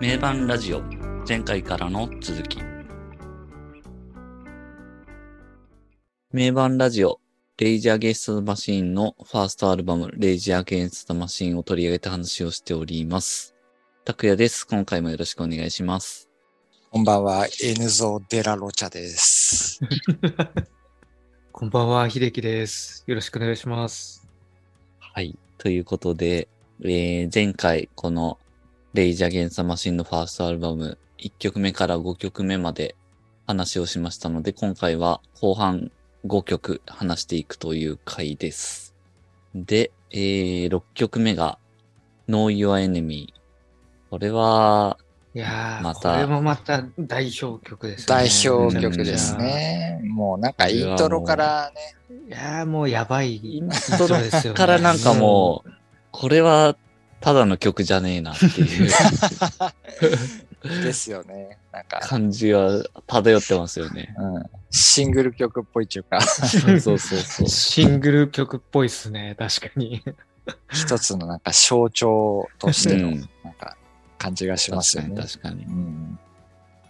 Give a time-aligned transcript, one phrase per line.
[0.00, 0.82] 名盤ラジオ
[1.26, 2.58] 前回からの続き
[6.32, 7.20] 名盤ラジオ
[7.58, 13.54] レイジー・アゲンスト・マシーンのファーストアルバムレイジー・アゲンスト・マシーンを取り上げた話をしております。
[14.04, 14.66] 拓也です。
[14.66, 16.28] 今回もよろしくお願いします。
[16.90, 19.78] こんばんは、エヌゾ・デラ・ロチャです。
[21.52, 23.04] こんばんは、秀樹です。
[23.06, 24.26] よろしくお願いします。
[24.98, 25.38] はい。
[25.58, 26.48] ということで、
[26.82, 28.38] えー前回この
[28.94, 32.94] レイジー・アゲンスト・マシーンのファーストアルバム1曲目から5曲目まで
[33.44, 35.90] 話をしましたので、今回は後半
[36.24, 38.94] 5曲話していくという回です。
[39.52, 41.58] で、えー6曲目が
[42.28, 43.34] Know Your Enemy。
[44.10, 44.96] これは、
[45.34, 48.06] いやー、またこれもまた代表曲ですね。
[48.06, 50.02] 代表曲ですね。
[50.04, 54.56] もうなんかイントロからね、いやー、もうやばいイントロですよね。
[54.56, 55.70] からなんかもう、
[56.12, 56.76] これは
[57.24, 58.90] ただの曲じゃねえなっていう
[60.84, 61.56] ですよね。
[61.72, 64.14] なんか、感じは漂ってますよね。
[64.18, 67.48] うん、シングル曲っぽいっていうか、そうそうそう。
[67.48, 70.04] シングル曲っぽいっすね、確かに。
[70.70, 73.78] 一つのなんか象徴としてのうんなんか
[74.18, 75.22] 感じがします確かよね。
[75.22, 75.68] に確かにう。
[75.70, 76.18] ん。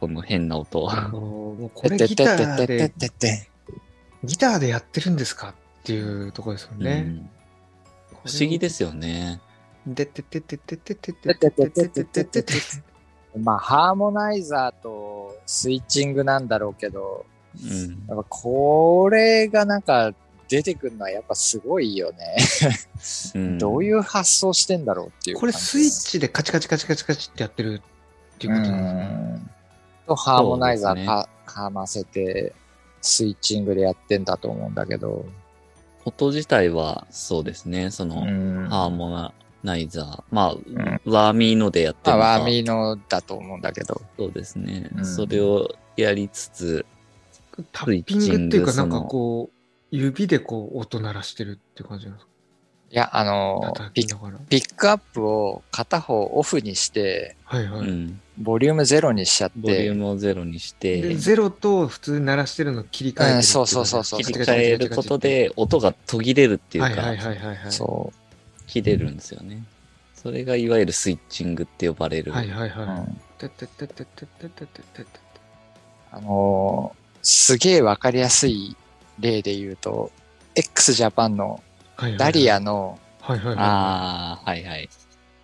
[0.01, 0.91] この変な音。
[0.91, 3.48] あのもうこれてギタててててーで、てて
[4.25, 5.55] ギターでやってるんですかっ
[5.85, 7.03] ていうところですようね。
[7.03, 7.31] ん
[8.25, 9.41] 不思議ですよね。
[9.87, 12.53] でてててててててててててててて
[13.37, 17.27] まあ、ハーモナイザーとスイッチングなんだろうけど、
[17.63, 17.89] うん。
[18.09, 20.15] やっぱこれがなんか
[20.49, 22.37] 出てくるのはやっぱすごいよね。
[23.35, 27.83] うんどういう発想してんだろうっていうこれスイッチでカチカチカチカチカチってやってる
[28.37, 29.55] っていうことなんですね。
[30.07, 32.55] と、ハーモナイザそうですねーか、かませて、
[33.01, 35.25] スイッチングでやってんだと思うんだけど。
[36.05, 37.91] 音自体はそうですね。
[37.91, 39.33] その、うんハーモナ
[39.77, 40.23] イザー。
[40.31, 44.01] まあ、んワーミーのでやってまあ、るのかワーミーのだと思うんだけど。
[44.19, 44.91] そうですね。
[44.95, 46.87] うんそれをやりつつ、
[47.73, 49.55] タッピングっていうか、なんかこう、
[49.91, 52.30] 指でこう、音鳴らしてるって感じなんですか？
[52.91, 57.89] いや、あの叩ピッ、クアップを片方オフにして、はいはい。
[57.89, 58.20] うん。
[58.39, 67.73] ボリュームゼロにしちゃっボリューて、ムをゼロにしで、て、ゼロと普通に鳴らしてるのを切り替えてるうんそうそうそうそう切り替えること、で音が途切れるっていうか、はいはいはいはいはい。
[67.73, 68.23] そう。
[68.67, 69.64] 切れるんですよね。
[70.14, 72.33] それがいわゆるスイッチングって呼ばれる。
[72.33, 73.39] はいはいうんはい。
[73.39, 75.20] てってってってってってってってって
[76.13, 78.77] あのーすげえわかりやすい
[79.19, 80.13] 例で言うと、
[80.55, 81.63] x ジャパンの
[82.19, 83.57] ダリアのはいはいはい。
[83.58, 84.91] ああ、はいはい。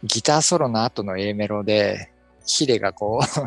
[0.05, 2.10] ギターソロの後の A メロで、
[2.47, 3.41] ヒデがこう、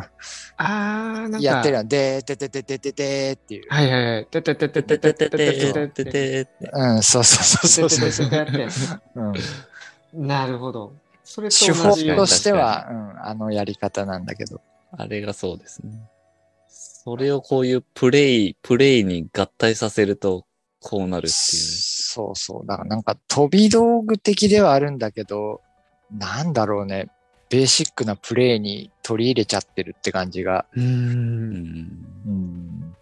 [0.58, 1.40] あー、なんか。
[1.40, 3.66] やってるの、でーててててててっていう。
[3.70, 4.26] はいはいはい。
[4.26, 8.30] てってってってててってってててってってててうん、そうそうそうそうそう。
[8.30, 8.72] ててててて
[9.16, 10.94] うん、なるほど。
[11.24, 14.62] それと手法としては、うん、あのやり方なんだけど。
[14.92, 15.92] あれがそうですね。
[16.68, 20.46] それをこういうプレイ、プレイに合体させると、
[20.80, 21.32] こうなるっていう。
[21.32, 22.68] そうそう。
[22.68, 25.62] だからなんか飛び道具的ではあるんだけど、
[26.12, 27.10] なんだろうね。
[27.54, 30.66] ベーシックなプレイに取り入れちゃってるって感じが。
[30.76, 32.96] うん。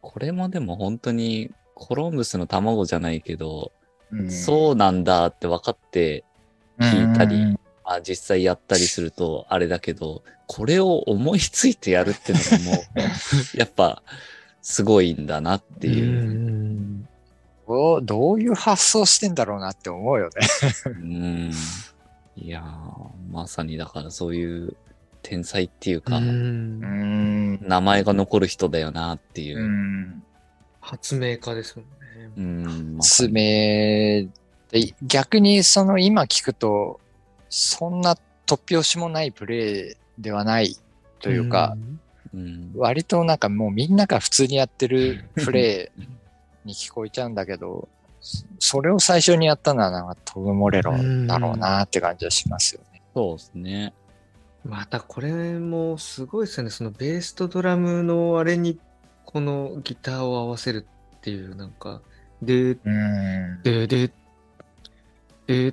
[0.00, 3.70] これもでも本当にコロンブスの卵じゃないけど、
[4.10, 6.24] うん、そうなんだって分かって、
[6.80, 12.84] 聞いたりあ実際やったりするとあれだけど、これを思いついてやるっていうのがも
[13.54, 14.02] う、 やっぱ
[14.62, 17.06] すごいんだなっていう。
[17.68, 20.32] うどういう発想してんだろうなって思うよね。
[20.86, 21.52] うん。
[22.36, 24.76] いやー、まさにだからそういう
[25.22, 26.80] 天才っていうか、うん
[27.54, 27.68] ん。
[27.68, 29.62] 名前が残る人だよなっていうう。
[29.62, 30.22] ん。
[30.80, 32.30] 発明家ですもんね。
[32.36, 32.96] うん。
[32.96, 34.28] 発に明
[34.70, 37.00] で、逆にその今聞くと、
[37.48, 38.16] そんな
[38.46, 40.76] 突拍子もないプレイではない
[41.20, 41.76] というか、
[42.34, 42.72] うん。
[42.74, 46.02] 割となんかもうみんなが普通にやってるプレイ
[46.64, 47.88] に聞こえちゃうんだけど、
[48.22, 50.92] そそれを最初にやったのはなんかトム・モレロ
[51.26, 53.02] だろうなって感じはしますよね。
[53.14, 53.92] そうですね。
[54.64, 56.70] またこれもすごいですよね。
[56.70, 58.78] そのベースとドラムのあれに
[59.24, 60.86] このギターを合わせる
[61.16, 62.00] っていうなんか、
[62.40, 63.62] で、うん。
[63.64, 64.12] で、で、
[65.46, 65.72] で、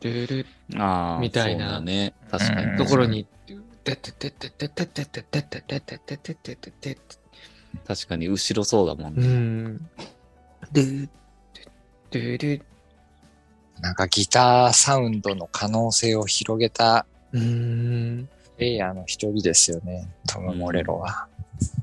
[0.00, 0.46] で、で、
[0.76, 2.14] ああ、みたいなね。
[2.30, 2.78] 確かうんに。
[2.78, 3.54] ところに、で、
[3.94, 6.98] で、で、で、で、で、で、で、で、で、で、で、で、で、で、で、
[7.86, 9.26] 確かに後ろそうだもんうね。
[9.26, 9.76] ん。
[10.72, 11.08] で、
[13.80, 18.28] なんかギターサウンドの可能性を広げたうん。
[18.56, 21.26] プレイヤーの一人ですよね、トム・モレロは。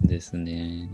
[0.03, 0.89] ですね。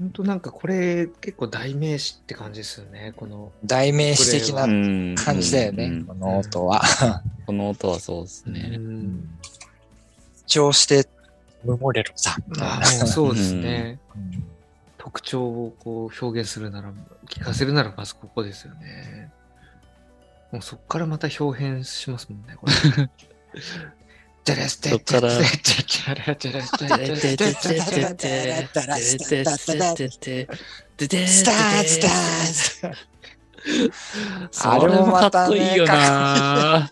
[0.00, 3.12] 本当なんかこれ結構代名詞って感じですよね。
[3.16, 6.82] この、代名詞的なうん感じだよね、うんこの音は。
[7.46, 8.76] この音はそうですうね。
[8.76, 9.38] ん
[10.46, 11.08] 張して、
[11.64, 13.98] ムモレロさんみたいあそうですね。
[14.16, 14.53] うん
[15.04, 16.90] 特徴をこう表現するなら、
[17.28, 19.30] 聞かせるならまずここですよね。
[20.50, 22.72] もうそっからまた表変しますもんね、これ。
[24.88, 25.28] そっから
[34.62, 36.90] あれもかっこいいよな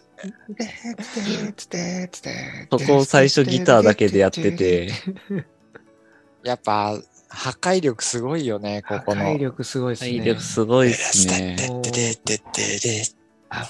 [2.70, 4.90] そこを最初ギターだけでやってて、
[6.44, 6.98] やっぱ、
[7.34, 9.24] 破壊力すごいよね、ここの。
[9.24, 10.18] 破壊力すごいですね。
[10.18, 11.56] 体力すごいっすね。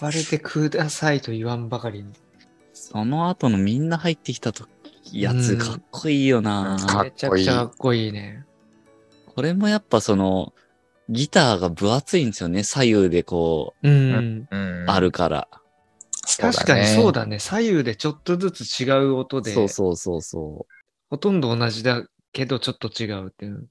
[0.00, 2.12] 暴れてくださいと言わんばかりに。
[2.72, 4.66] その後のみんな入ってきたと
[5.12, 8.44] やつかっこいいよな、うんかっめちゃくちゃかっこいいね。
[9.34, 10.52] これもやっぱその、
[11.08, 12.64] ギターが分厚いんですよね。
[12.64, 14.46] 左右でこうん。
[14.50, 14.98] うんう、あ。
[14.98, 15.48] るから。
[16.38, 17.38] 確かにそうだだね。
[17.38, 20.74] 左右でちょっとずつ違う音で、そうそうそうそう。
[21.10, 23.68] ほとんど同じだけどちょっと違うっていう。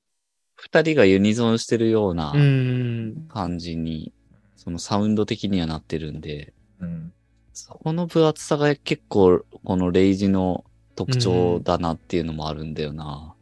[0.56, 3.26] 二人がユニゾンしてるようなうん。
[3.30, 4.14] 感じに、
[4.56, 6.54] そのサウンド的にはなってるんで、ね。
[6.82, 7.14] うん
[7.54, 10.64] そこの分厚さが結構このレイジの
[10.96, 13.36] 特徴だなっていうのもあるんだよな。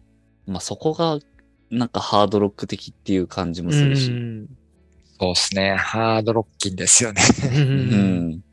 [0.48, 1.20] まあそこが
[1.70, 4.08] なんかハードロック的っていう感じもするし。
[5.20, 5.76] そうですね。
[5.76, 7.22] ハードロッキンですよね。
[7.44, 7.56] う。
[7.56, 8.44] うんん。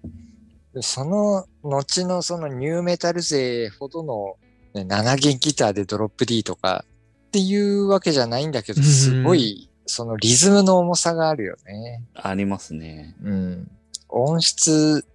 [0.82, 4.36] その後のそのニューメタル勢ほどの、
[4.76, 6.84] ね、7弦ギターでドロップ D とか
[7.28, 12.02] っていうわけじゃないんだけど、うんすごいそのリズムの重さがあるよね。
[12.14, 13.14] ありますね。
[13.22, 13.70] うん。
[14.08, 15.06] 音質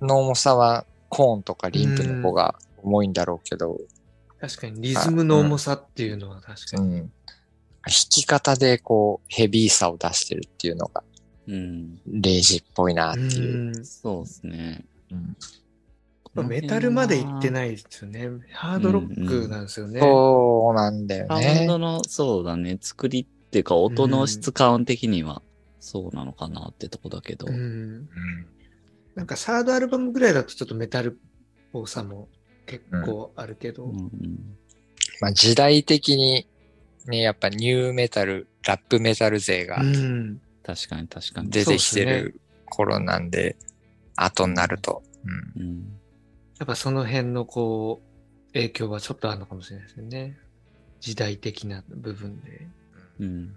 [0.00, 3.78] の重さはコーンとかリンプの方が重いんだろうけど、
[4.40, 7.00] 確かにリズムの重さっていうのは確かに。
[7.00, 7.12] うん。
[7.82, 11.02] 弾き方でこうヘビーさを出してるっていうのが
[11.48, 11.98] うん。
[12.06, 13.76] レイジっぽいなっていう。
[13.76, 14.84] うんそうですね。
[15.10, 15.59] うんまあ
[16.34, 17.50] メタルまで行ってい。
[17.50, 18.30] ないですよね。
[18.52, 20.00] ハードロックなんですよね。
[20.00, 21.66] そうなんだよサウンね。
[21.66, 25.42] ドの、そうだね、作りっていうか音の質感的には
[25.80, 27.46] そうなのかなってとこだけど。
[27.46, 28.08] うんうん
[29.16, 31.16] なんかサードアルバムぐらいだとちょっとメタルっ
[31.72, 32.28] ぽさも
[32.64, 33.86] 結構あるけど。
[33.86, 34.10] うん
[35.20, 36.46] まあ時代的に
[37.06, 40.40] ね、やっぱニューメタル、ラップメタル勢がうん。
[40.62, 41.50] 確かに確かに。
[41.50, 43.56] 出てきてる頃なんで、
[44.16, 45.02] 後になると。
[45.56, 45.99] うんうん。
[46.60, 50.38] やっぱその辺のこう、影響はちょっとあるのかもしれないですよね。
[51.00, 52.68] 時代的な部分で。
[53.18, 53.56] うん。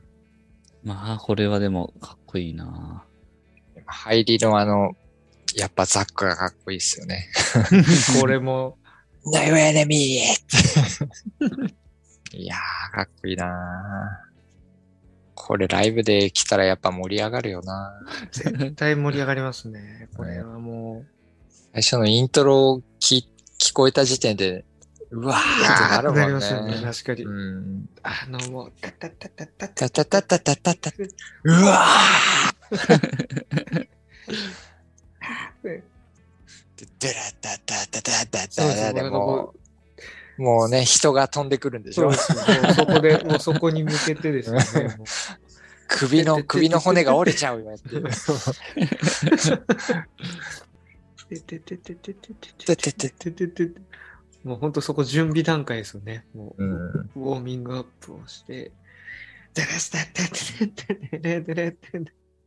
[0.85, 3.03] まあ、これはでもかっこいいな
[3.85, 4.93] 入りのあの、
[5.53, 7.27] やっぱザックがかっこいいですよね。
[8.21, 8.77] これも、
[9.25, 9.95] No enemy!
[12.31, 14.33] いやー、かっこいいなー
[15.35, 17.93] これライブで来たらやっぱ盛り上がるよな
[18.31, 20.07] 絶対盛り上がりますね。
[20.15, 21.03] これはも
[21.73, 23.25] 最初のイントロを聞
[23.59, 24.63] 聞こえた時点で、
[25.09, 26.75] うわーってなるう、なりもんますよね。
[26.75, 26.81] ね。
[26.83, 27.23] 確かに。
[27.23, 27.89] うん。
[28.03, 30.05] あの、もう、たたたたたたた。
[30.05, 30.91] たたたたた
[38.49, 39.53] そうそうたでなんかも
[40.37, 44.63] う、もうね、人が飛んでくるんでしょそうそこで、もうそこに向けてですよね。
[45.87, 48.03] 首の、首の骨が折れちゃうよっていう。
[54.43, 56.25] もう本当そこ準備段階ですよね。
[56.35, 56.75] もう、うん
[57.15, 58.71] ウォーミングアップをして、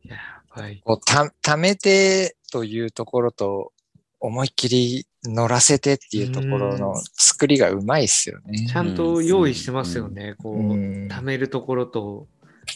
[0.03, 0.17] や
[0.55, 0.81] ばい。
[0.83, 3.73] こうた、ためてというところと、
[4.19, 8.75] 思いっきり乗らせてっていうところの作りがうまいっすよねち。
[8.75, 10.35] ゃんと用意してますよね。
[10.41, 12.27] こう、うん溜めるところと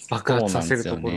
[0.09, 1.13] 爆発させるところ。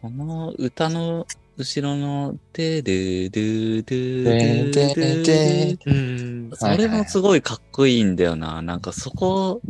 [0.00, 6.56] この歌の後ろの、てるるるるるる。
[6.56, 8.60] それもすごいかっこいいんだよな。
[8.60, 9.60] なんかそこ、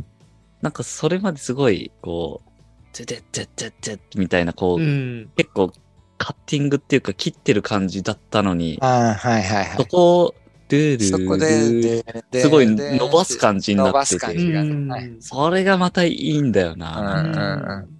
[0.62, 5.30] なんかそれまですごい、こう、てててててみたいな、こう、うん。
[5.36, 5.72] 結構
[6.16, 9.86] カッティングっていうか切ってる感じだったのに、あ、はいはいはそ。
[9.86, 10.34] こを、
[10.70, 17.20] ルールそこで、ですごい伸ばす感じになっててそれがまたいいんだよな。
[17.20, 17.94] うんうんうん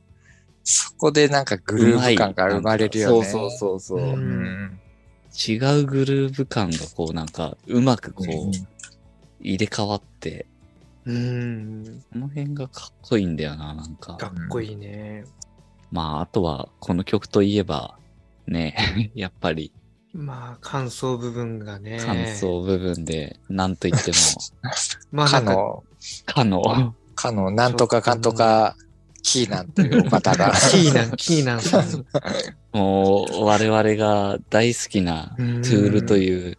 [0.65, 3.27] そこでなんかグルーヴ感が生まれるよね。
[3.27, 3.99] そうそうそうそう。
[3.99, 4.81] うんうん。
[5.49, 8.29] 違うグルーヴ感がこうなんか、うまくこう
[9.41, 10.47] 入れ替わって、
[11.05, 12.03] うん。
[12.13, 14.17] この辺がかっこいいんだよな、なんか。
[14.17, 15.25] かっこいいね。
[15.91, 17.99] まあ、あとは、この曲といえば、
[18.47, 18.75] ね、
[19.15, 19.73] やっぱり、
[20.15, 21.99] まあ、感想部分がね。
[21.99, 24.17] 感想部分で、なんと言っても、
[25.13, 25.85] まあ、かの、
[26.25, 28.77] かの、かの、なんとかかんとか、
[29.25, 30.53] キーナンというお方が。
[30.71, 32.07] キーナン、キーナンさん。
[32.73, 36.59] もう、我々が大好きな、トゥールという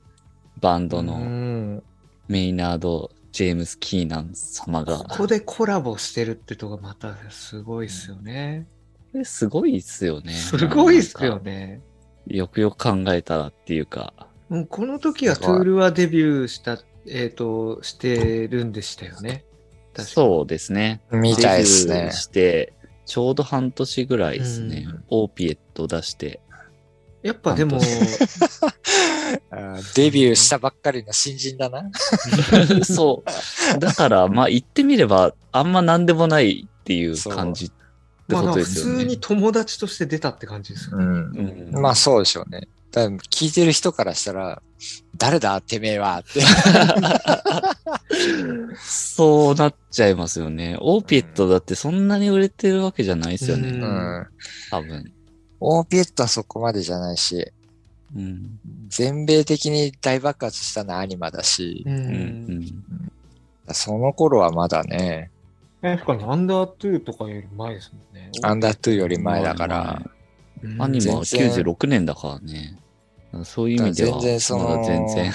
[0.59, 1.83] バンドうのん。
[2.27, 4.97] メイナード・ジェームス・キーナン様が。
[4.97, 8.67] ここでコラボしてるってとこまたすごいっすよね。
[9.11, 10.33] これすごいっすよね。
[10.33, 11.39] すごいっすよ。
[11.39, 11.81] ね。
[12.25, 14.13] よくよく考えたらっていうか。
[14.49, 19.45] もうこの時はトゥールはデビューした、えっ、と、してるんでしたよね。
[20.03, 21.01] そうですね。
[21.11, 22.11] みたいですねデビュー。
[22.11, 22.73] して、
[23.05, 24.85] ちょうど半年ぐらいですね。
[24.87, 26.41] うんオーピエット出して。
[27.21, 27.79] やっぱでも、
[29.95, 31.89] デビューしたばっかりの新人だな。
[32.85, 33.23] そ
[33.75, 33.79] う。
[33.79, 37.75] だから、まあ言ってみれば、あんまなんでもないっていう感じって
[38.35, 38.99] こまあ普とですよね。
[38.99, 41.05] 通に友達として出たって感じですよね。
[41.05, 41.71] うん。
[41.73, 42.67] うんまあそうでしょうね。
[43.01, 44.61] 聞いてる人からしたら、
[45.17, 46.41] 誰だてめえはって。
[48.77, 50.77] そうなっちゃいますよね。
[50.79, 53.69] オーピエットだってそんなに売れてるわけじゃないですよね。
[53.69, 54.27] うんうん。
[54.71, 55.13] 多分。
[55.59, 57.51] オーピエットはそこまでじゃないし、
[58.15, 58.59] うん。
[58.87, 61.97] 全米的に大爆発したのはアニマだしう、うん。
[61.97, 62.83] ん。
[63.71, 65.31] その頃はまだね、
[65.81, 68.31] 確かにアンダートゥーとかより前ですもんね。
[68.41, 70.15] アンダートゥーより前だから、うん
[70.79, 72.75] アニメは全然96年だからね。
[73.43, 75.31] そういう意味では、全然そのまだ全然。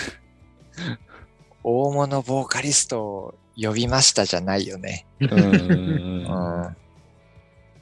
[1.63, 5.07] 大物ボーカリストを呼びましたじゃないよね。
[5.21, 6.77] うんうんううんん。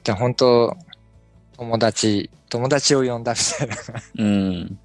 [0.03, 0.75] で、本当
[1.57, 3.75] 友達、友達を呼んだみたいな、
[4.17, 4.79] うん。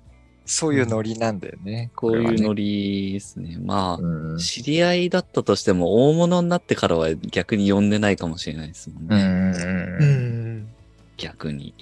[0.46, 1.90] そういうノリなんだよね。
[1.96, 3.06] こういうノリ。
[3.06, 3.56] リですね。
[3.58, 9.24] まうんあ、知り合いだったとしても、大物になってからは逆に呼んでないかもしれないですもんうね。
[9.24, 9.54] ん
[10.00, 10.04] う。
[10.04, 10.68] ん。
[11.16, 11.74] 逆に。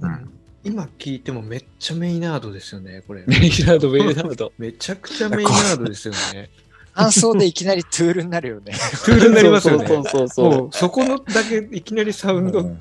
[0.00, 0.32] うん
[0.66, 3.22] 今聞いてもめっちゃメイナードですよね、これ。
[3.26, 4.52] メイナード、メイナード。
[4.58, 6.50] めちゃくちゃメイナードですよね。
[6.92, 8.72] 感想でいきなりトゥールになるよね。
[9.04, 9.86] トゥールになりますよね。
[9.86, 12.78] そうそうそうそこのだけいきなりサウンド、うん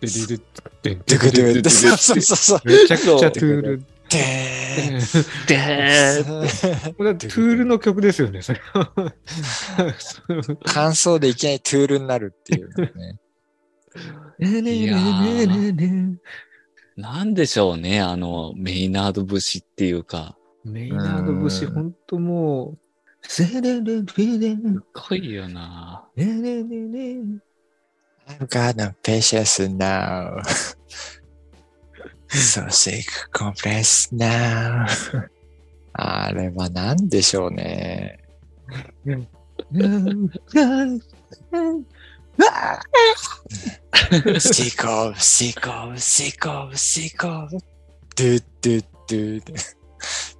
[0.00, 0.40] デリル
[0.82, 2.60] デンドゥクドゥそうそうそうそう。
[2.64, 3.84] めちゃくちゃトゥール。
[4.08, 4.16] で
[5.48, 9.12] でーーこれはトゥールの曲ですよね、それは。
[10.64, 13.18] 感想でいきなりトゥールになるっていうね。
[14.40, 16.16] いやー
[16.98, 20.36] なんでしょうね、あの、メイナード節っていうか。
[20.64, 22.78] メイナード節、うんほんともう、
[23.22, 24.12] セレレレレす
[25.08, 26.04] ごいよな。
[26.16, 27.20] レレレレ
[28.26, 30.42] I've got no patience now.
[32.30, 34.84] so sick, compressed now.
[35.92, 38.18] あれは何でしょうね。
[44.38, 47.58] シコブ、シコブ、シコブ、シコブ。
[48.16, 49.56] ドゥドゥドゥドゥ。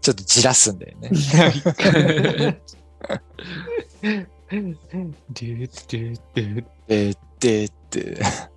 [0.01, 1.09] ちょっとじらすんだよね。
[1.11, 1.23] ドゥ
[5.29, 8.49] ドゥドゥドゥドゥドゥ。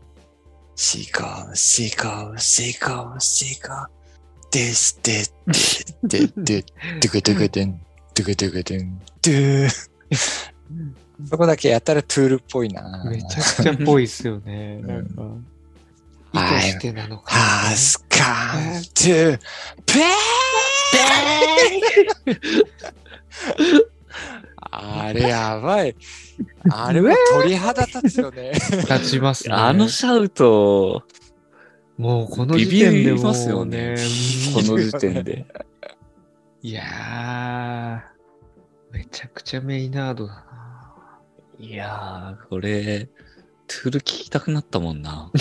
[0.76, 3.74] シコブ、シコブ、シコブ、シコブ。
[4.52, 6.64] ドゥドゥドゥドゥドゥ
[7.00, 8.72] ドゥクドゥク
[11.30, 13.04] そこだけやたらトゥールっぽいな。
[13.06, 14.78] めちゃくちゃっぽいっすよね。
[14.78, 15.24] んなんか、
[16.34, 17.42] 意図してなのかな。
[17.70, 19.40] has come to
[19.86, 20.02] pay!
[24.72, 25.96] あれやばい。
[26.70, 28.52] あれは鳥肌立つよね。
[28.54, 29.54] 立ちますね。
[29.54, 31.04] あのシャウト、
[31.98, 33.96] もうこのビ時点でもうビりますよね。
[34.54, 35.46] この時点で。
[36.64, 40.51] いやー、めちゃくちゃメイナードだな。
[41.62, 43.08] いやー、これ、
[43.68, 45.32] トゥール聞きたくなったもんな。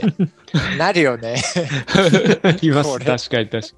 [0.78, 1.42] なるよね。
[2.70, 3.74] ます確かに確か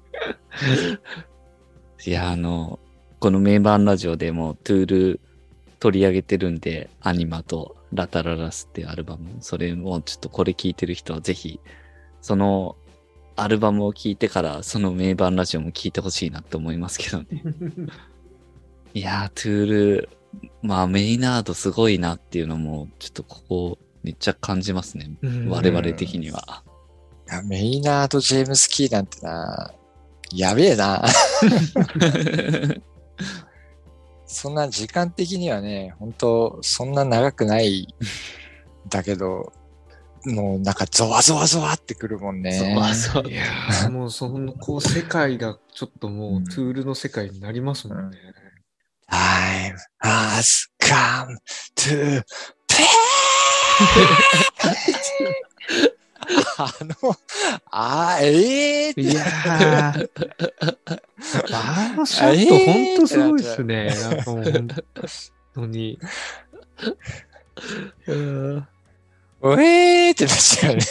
[2.05, 2.79] いや、あの、
[3.19, 5.19] この名盤ラジオでもトゥール
[5.79, 11.59] 取り上げてるんで、アニマとラタララスっていうアルバム、それもちょっとこれ聞いてる人はぜひ、
[12.21, 12.77] その
[13.35, 17.43] アルバムを聞いてから、その名盤ラジオも聞いてほしいなって思いますけどね。
[18.95, 20.09] いやー、トゥール、
[20.61, 25.11] まあメイナードすごいなっていうのも、ちょっとここめっちゃ感じますね。
[25.21, 25.49] に。
[25.49, 26.63] 我々的には。
[27.29, 29.73] いやメイナード・ジェームス・キーなんてな、
[30.33, 31.03] やべえな。
[34.25, 37.93] そんな時間的にはね、本当そんな長くない、
[38.89, 39.51] だけど、
[40.25, 42.53] もうなんかゾワゾワゾワってくるもんね。
[42.93, 48.17] そういやーもうその、こう、世界がちょっともうんう、トゥールの世界になりますもんね。
[49.11, 51.37] Time has come
[51.75, 52.23] to
[52.67, 52.85] pay!
[56.57, 56.95] あの、
[57.71, 60.09] あー、ええいやー、
[61.53, 63.87] あのシャットほんとすごいっすね。
[63.87, 64.67] なんかもう本
[65.53, 65.99] 当に。
[69.41, 70.81] おえーってなっちゃうね。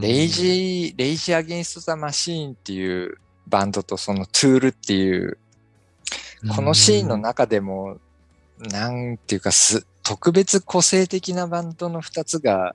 [0.00, 5.38] レイジー、レイジーアゲンストザマシーンっていうバンドとそのトゥールっていう
[6.48, 7.98] このシーンの中でも、
[8.58, 12.74] なんていうかす、特別個性的なバンドの二つが、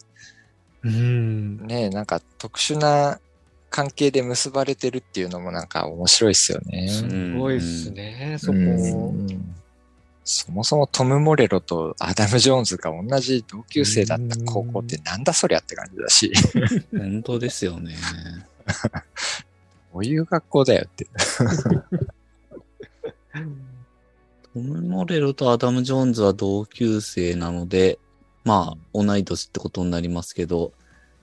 [0.83, 1.65] うん。
[1.67, 3.19] ね、なんか特殊な
[3.69, 6.87] 関係で結ばれてるっていうのもなんか面白いですよね。
[6.87, 8.57] すごいっすね、そこ。
[8.57, 9.55] うん
[10.31, 16.31] そもそもトム・モレロとアダム・ジョーンズが同じ同級生だった高校ってなんだそりゃって感じだし、
[16.95, 17.95] 本当ですよね。
[19.91, 21.07] こういう学校だよって。
[23.33, 27.99] トム・モレロとアダム・ジョーンズは同級生なので、
[28.43, 30.73] まあ、同い年ってことになりますけど、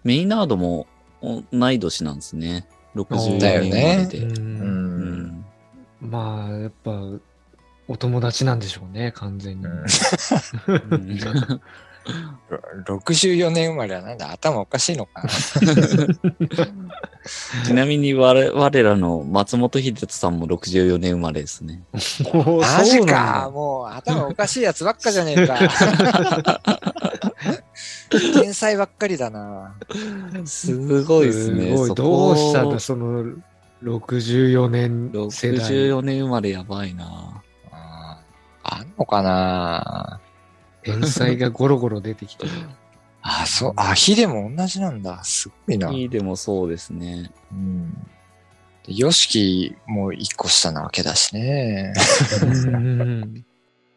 [0.04, 0.86] メイナードも
[1.20, 2.68] 同い年なんですね。
[2.94, 4.26] 64だよ年ね生まれで。
[6.00, 7.02] まあ、やっぱ、
[7.88, 9.66] お友達なんでしょうね、完全に。
[12.06, 12.36] うんうん
[12.86, 15.28] 64年生まれはなんだ頭おかしいのかな
[17.66, 21.82] ちなみに我我らの松本秀人さんも64年生まれですね。
[21.92, 26.60] マジかだもう頭おかしいやつばっかじゃねえか。
[28.40, 29.74] 天才ばっかりだな。
[30.44, 31.76] すごいですね。
[31.76, 33.24] すどうしたんだ、その
[33.82, 35.68] 64年世代。
[35.68, 37.42] 64年生まれやばいな。
[38.62, 40.20] あんのかな
[40.92, 42.50] 天才がゴロゴロ出てきてる。
[43.22, 45.22] あ、そう、あ、ヒデも同じなんだ。
[45.24, 45.90] すごいな。
[45.90, 47.30] いいでもそうですね。
[47.50, 47.92] うん。
[48.86, 51.92] でヨシキも一個下なわけだしね。
[52.42, 53.44] うん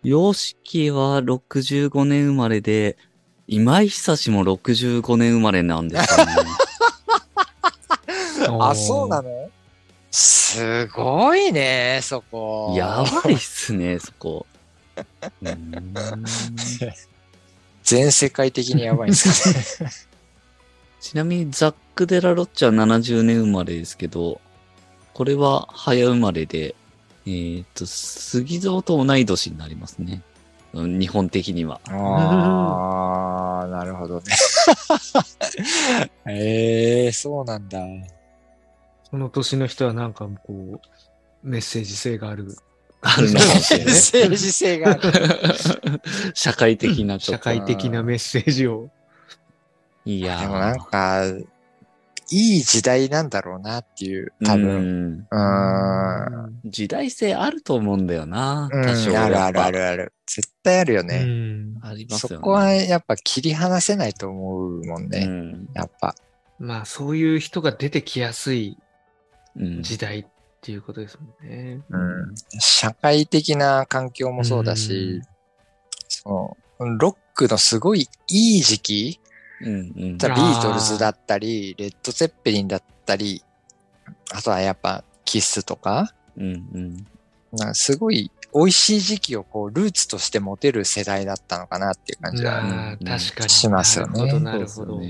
[0.02, 2.98] ヨシキは65年生まれで、
[3.48, 6.34] 今井久志も65年生まれなんですよね。
[8.62, 9.50] あ、そうなの？
[10.12, 12.74] すごいね、そこ。
[12.76, 14.48] やばいっすね、そこ。
[15.42, 16.24] うーん
[17.84, 19.92] 全世界的にやばいんですかね。
[21.02, 24.42] ちなみにザック・デラ・ロッチは70年生まれですけど、
[25.14, 26.76] これは早生まれで、
[27.26, 30.22] えーっと、杉蔵と同い年になりますね。
[30.74, 31.82] うん日本的には。
[31.88, 34.24] ああ、なるほどね。
[36.28, 37.80] ええそうなんだ。
[39.10, 40.80] その年の人はなんかこう、
[41.42, 42.56] メッセージ性がある。
[43.02, 43.94] あるのかもしれない。
[43.94, 46.02] 政治性がある。
[46.34, 47.40] 社会的な社。
[47.40, 48.90] 会的なメッセージを。
[50.06, 51.24] いやーでもなんか、
[52.32, 55.28] いい時代なんだろうなっていう、多分。
[55.32, 56.62] うん。
[56.66, 58.70] 時代性あると思うんだよな。
[58.72, 60.14] うん、多少あるあるあるある。
[60.28, 61.24] 絶対あるようね。
[61.24, 61.80] ん。
[61.82, 62.36] ありますよね。
[62.36, 65.26] そこはやっぱ切り離せないと思うもんうね。
[65.26, 65.68] ん。
[65.74, 66.16] やっぱ。
[66.60, 68.78] まあ、そういう人が出てきやすい
[69.56, 69.82] うん。
[69.82, 70.26] 時代っ
[70.62, 71.82] ていうことですもんね。
[71.90, 72.36] うん。
[72.60, 75.22] 社会的な環境もそうだし、
[76.08, 79.20] その、ロックのすごいいい時期
[79.62, 80.18] うんうん。
[80.18, 83.44] ビートルズだったり、レッド・ゼッペリンだったり、
[84.34, 86.94] あとはやっぱキスとか、うんうん。
[87.52, 92.98] なんかすごい美味しい時期をこうルーツとして持てる世代だったのかなっていう感じは。
[93.00, 93.50] 確かに。
[93.50, 95.02] しますよねなるほど、なるほど。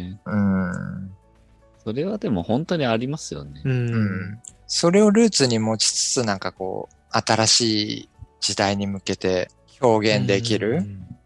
[1.84, 3.62] それはでも本当にありますよね。
[3.64, 3.70] う。
[3.70, 3.88] うん
[4.34, 4.42] ん。
[4.70, 7.62] それをルーツに持ちつつ、なんかこう、新し
[8.02, 9.50] い時代に向けて
[9.82, 10.82] 表現できうる。
[10.82, 11.18] ん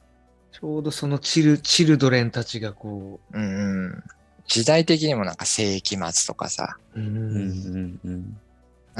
[0.51, 3.37] ちょうどそのチル、チルドレンたちがこう。
[3.37, 4.03] ん、うん。
[4.47, 7.99] 時代的にもなんか世紀末とかさ、う、うん。
[8.03, 8.37] うん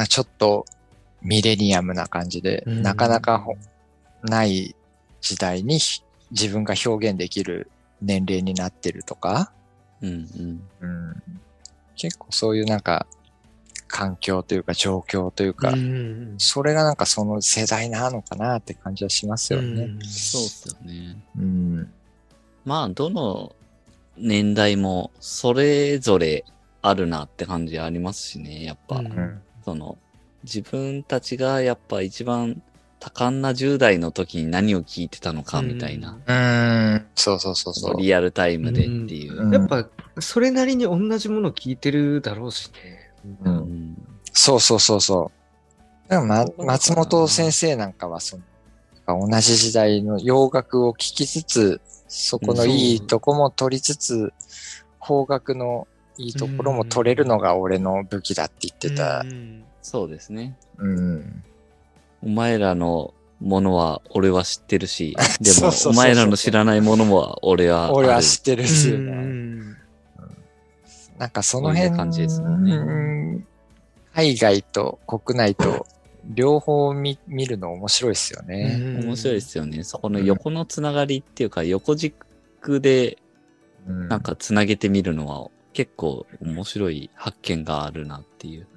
[0.10, 0.65] ちょっと
[1.21, 3.56] ミレニアムな感じで、うんなかなかほ
[4.23, 4.75] ない
[5.21, 6.01] 時代にひ
[6.32, 9.53] 自分が表現できる年齢になってるとか、
[10.01, 10.67] うんうん。
[10.82, 11.23] うん、
[11.95, 13.08] 結構そういうなんか
[13.93, 19.88] 環境というか状況というか、うんそれがなんかその世代なのかなって感じはしますよね。
[20.01, 21.23] そうっすよね。
[21.38, 21.93] うん。
[22.65, 23.56] まあ、どの
[24.17, 26.43] 年代もそれぞれ
[26.82, 28.95] あるなって感じありますしね、やっぱ。
[28.95, 29.41] うんうん。
[29.63, 29.99] その、
[30.43, 32.63] 自分たちがやっぱ一番
[32.99, 36.17] 多感な10代の時に何を聞いてたのかみたいな。
[36.25, 36.34] う
[36.95, 37.06] ん。
[37.13, 38.01] そうそうそうそう。
[38.01, 39.43] リアルタイムでっていう。
[39.43, 39.88] うんやっぱ、
[40.19, 43.03] それなりに同じもの聞いてるだろうしね。
[43.25, 43.97] ううんん
[44.31, 45.31] そうそうそうそ
[46.07, 46.09] う。
[46.09, 48.38] でもま松本先生なんかはそ
[49.07, 54.33] の、同じ時代の洋楽を聴きつつ、そこのいいとこも取りつつ、
[54.99, 59.23] 邦楽のいいところも取れるのが俺の武器だって言ってたう。
[59.25, 60.57] んそうですね。
[60.77, 61.43] うん。
[62.23, 67.93] お前らのものは俺は知ってるし、 でもお前らの知らないものも俺は。
[67.93, 69.77] 俺は知ってるし、うん
[71.23, 73.47] なんかその辺感じですもんねうん
[74.13, 75.88] 海外と国内と
[76.36, 78.77] 両方見見るの面白いですよね。
[79.03, 79.83] 面白いですよね。
[79.83, 83.17] そこの横のつながりっていうか、横軸で
[83.88, 88.67] うんなんかつなげてみるのは結構面白い発見があるなっていう。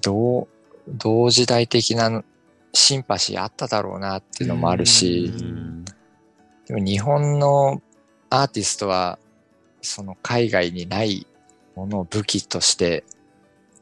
[0.00, 0.48] 同
[0.88, 2.24] 同時代的な
[2.72, 5.84] シンパシーあっただろうなっていうのもあるし、うん。
[6.66, 7.80] でも日本の
[8.30, 9.18] アーティストは、
[9.80, 11.26] その海外にない
[11.74, 13.04] ものを武器として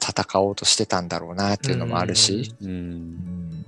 [0.00, 2.64] 戦おうとしてたんだろうなっていうのもあるし、う。
[2.64, 3.00] うん
[3.50, 3.64] ん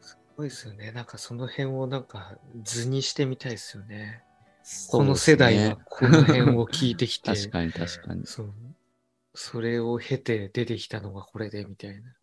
[0.00, 0.92] すごいですよね。
[0.92, 4.22] なんかその辺をなんか図にしてみたいですよね。
[4.88, 8.26] この世代はこの辺を聞いてきて、 確かに確かに。
[8.26, 8.54] そう。
[9.34, 12.14] それを経て出てきたのがこれでみたいな。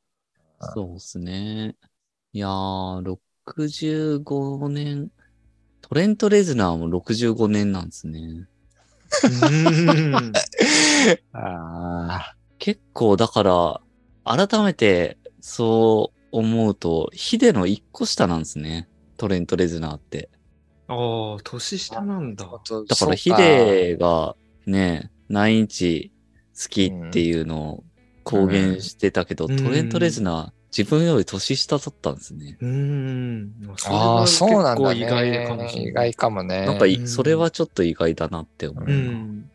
[0.73, 1.75] そうですね。
[2.34, 5.12] いやー、65年、
[5.82, 8.47] トレント・レズナーも65年なんですね。
[9.24, 10.32] うん
[11.34, 13.82] あ結構だから、
[14.24, 18.88] 改めてそう思うと、ヒデの1個下なんですね。
[19.17, 20.30] トレント・レズナーって。
[20.88, 22.45] ああ、年下なんだ。
[22.45, 26.12] ーだからヒデがね、何インチ
[26.56, 27.84] 好きっていうのを
[28.24, 32.58] 公言してたけど、うんトレント・レズナー自分より年下だったんですね。
[32.62, 33.54] うーん。
[33.90, 35.82] ああ、そうなんだ意外かもしね。
[35.82, 36.12] 意れない。
[36.14, 36.66] 外かもね。
[36.66, 38.86] なんかそれはちょっと意外だなって思う。
[38.88, 39.50] うん。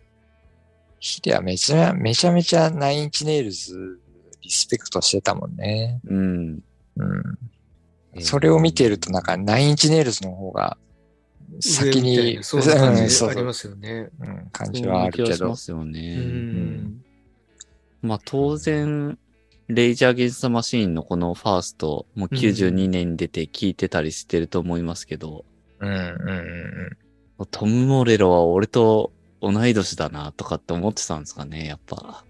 [1.01, 3.99] ヒデはめちゃめちゃめちゃナインインチネイルズ
[4.43, 6.01] リスペクトしてたもんね。
[6.07, 6.61] うん。
[6.97, 8.21] うん。
[8.21, 10.77] それを見てるとなんかナインインチネイルズの方が
[11.61, 14.09] 先に、そういう感じありますよね。
[14.21, 15.57] うん、感そうじはあるけどがしま。
[15.57, 16.17] すようね。
[16.17, 17.03] ん。
[18.03, 19.19] まあ当然、
[19.69, 25.45] レイジャー・ゲンスト・マシーンのこのファースト、もう92年に出て聞いてたりしてると思いますけど、
[25.81, 25.97] うんうん
[27.39, 27.47] うん。
[27.51, 32.25] トム・モレロは俺と同い年だなとかって思ってたんですかね、やっぱ。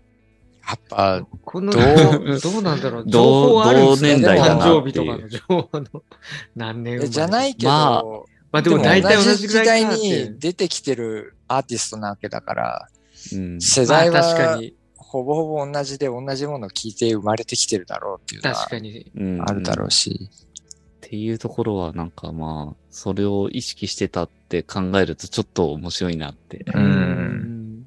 [0.66, 1.84] やっぱ、この、どど
[2.18, 3.04] うう どうなんだろう？
[3.06, 6.02] 同同年代だな誕生日とかの情報の。
[6.56, 8.02] 何年じゃないけど、まあ
[8.50, 12.88] まあでも大体同じぐらい代に出てきてるアーティストなわけだから、
[13.32, 13.60] うん。
[13.60, 14.74] 世代まあ確かはに、
[15.08, 19.10] ほぼほぼ同じで同じものを聞いて生まれてきてるだろうっていうのは確かに。
[19.14, 20.30] うんあるだろうし。
[20.30, 27.86] っていうところはなんかまあ、それを意識してたって考えるとちょっと面白いなってうんうん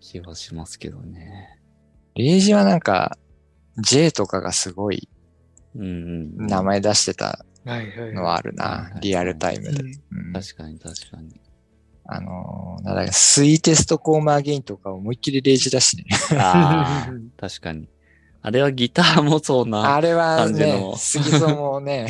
[0.00, 1.58] 気はしますけどね。
[2.16, 3.16] レイジはなんか、
[3.78, 5.08] J とかがすごい
[5.76, 6.46] うんうん。
[6.48, 8.12] 名前出してたはいはい。
[8.12, 9.84] のはあるはな、いリアルタイムで。
[10.32, 11.40] 確かに確かに。
[12.10, 16.04] あのー、なんだか、スイーテストコーマーゲインとか思いっきりレイジだしね。
[16.38, 17.86] ああ、確かに。
[18.40, 19.94] あれはギターもそうな。
[19.94, 22.06] あれはねの、杉蔵もね、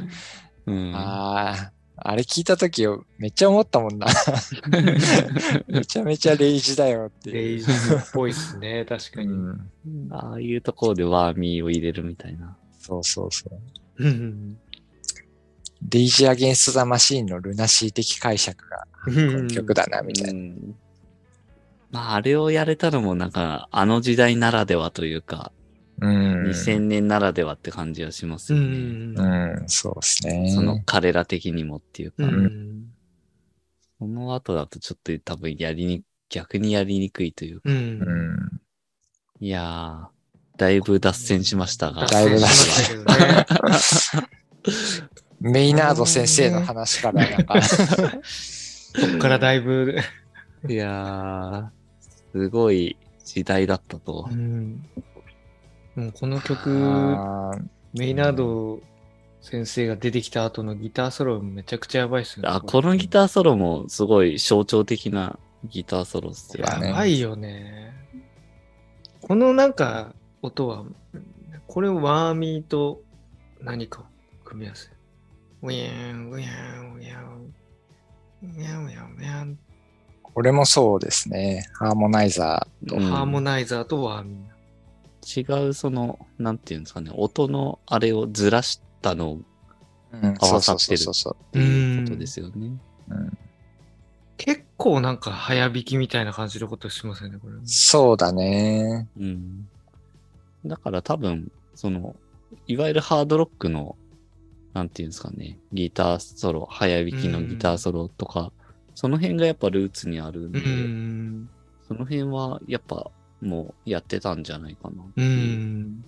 [0.64, 0.92] うん。
[0.96, 2.86] ああ、あれ聞いたとき
[3.18, 4.06] めっちゃ思ったもんな。
[5.68, 7.30] めちゃめちゃレイジだよって。
[7.30, 7.74] レイジっ
[8.14, 9.28] ぽいっすね、確かに。
[9.28, 9.70] うん、
[10.10, 12.56] ああいうところでワーミーを入れるみたいな。
[12.78, 13.60] そうそうそう。
[15.80, 20.40] うんレイジアゲンストザマシーンのルナシー的解釈がこの曲だな、みたいな。
[20.40, 20.76] うん
[21.90, 25.52] まあ、あれをやれたのもなんか、あの時代ならではというか、
[26.00, 26.46] うん。
[26.48, 28.68] 2000年ならではって感じはしますうよね。
[28.68, 29.18] ん。
[29.18, 30.50] うん、そうですね。
[30.50, 32.86] その彼ら的にもっていうか、うん。
[33.98, 37.72] その後だとちょっと多分やりに、逆にやりにくいというか、う。
[37.72, 38.60] うんん。
[39.40, 42.06] いやー、だいぶ脱線しましたが。
[42.06, 43.04] だいぶ脱し線。
[45.40, 49.96] メイナード先生の話からなんか、そっからだいぶ、
[50.68, 51.68] いやー、
[52.32, 54.34] すごい時代だったとう。
[54.34, 54.84] ん。
[55.94, 56.70] もうこの曲、
[57.94, 58.80] メイナード
[59.40, 62.48] 先生が出てきた後のギターソロめちゃくちゃやばいっすよね。
[62.50, 66.88] あ、このギターソロもすごい象徴的なギターソロっすよやね。
[66.88, 67.94] やばいよね。
[69.22, 70.84] このなんか音は、
[71.66, 73.02] これをワーミーと
[73.60, 74.04] 何かを
[74.44, 74.95] 組み合わせ。
[75.62, 77.52] ウィーン、ウィーン、ウィーン、
[78.42, 79.58] ウィーン、ウィーン、ウィーン。
[80.22, 81.66] これもそうですね。
[81.72, 85.66] ハーモナイザと、うんハーモナイザーとワーミー。
[85.66, 89.40] 違う、その、なんていうんですかね、音のあれをずらしたのー。
[90.22, 91.36] うん、合そうそうわさってるそうそう。
[91.40, 92.70] っていうことですよね。
[93.08, 93.38] うん、
[94.36, 97.54] 結構なんか早弾きみたいな感じのことしますよね、これ。
[97.64, 99.08] そうだね。
[99.18, 99.68] うん。
[100.64, 102.14] だから多分、その、
[102.66, 103.96] いわゆるハードロックの、
[104.76, 108.52] なんていうんですかね、ギターソロ、早弾きのギターソロとか、
[108.94, 111.48] その辺がやっぱルーツにあるんで、うん。
[111.88, 113.10] その辺はやっぱ
[113.40, 115.02] もうやってたんじゃないかな。
[115.16, 116.04] うん。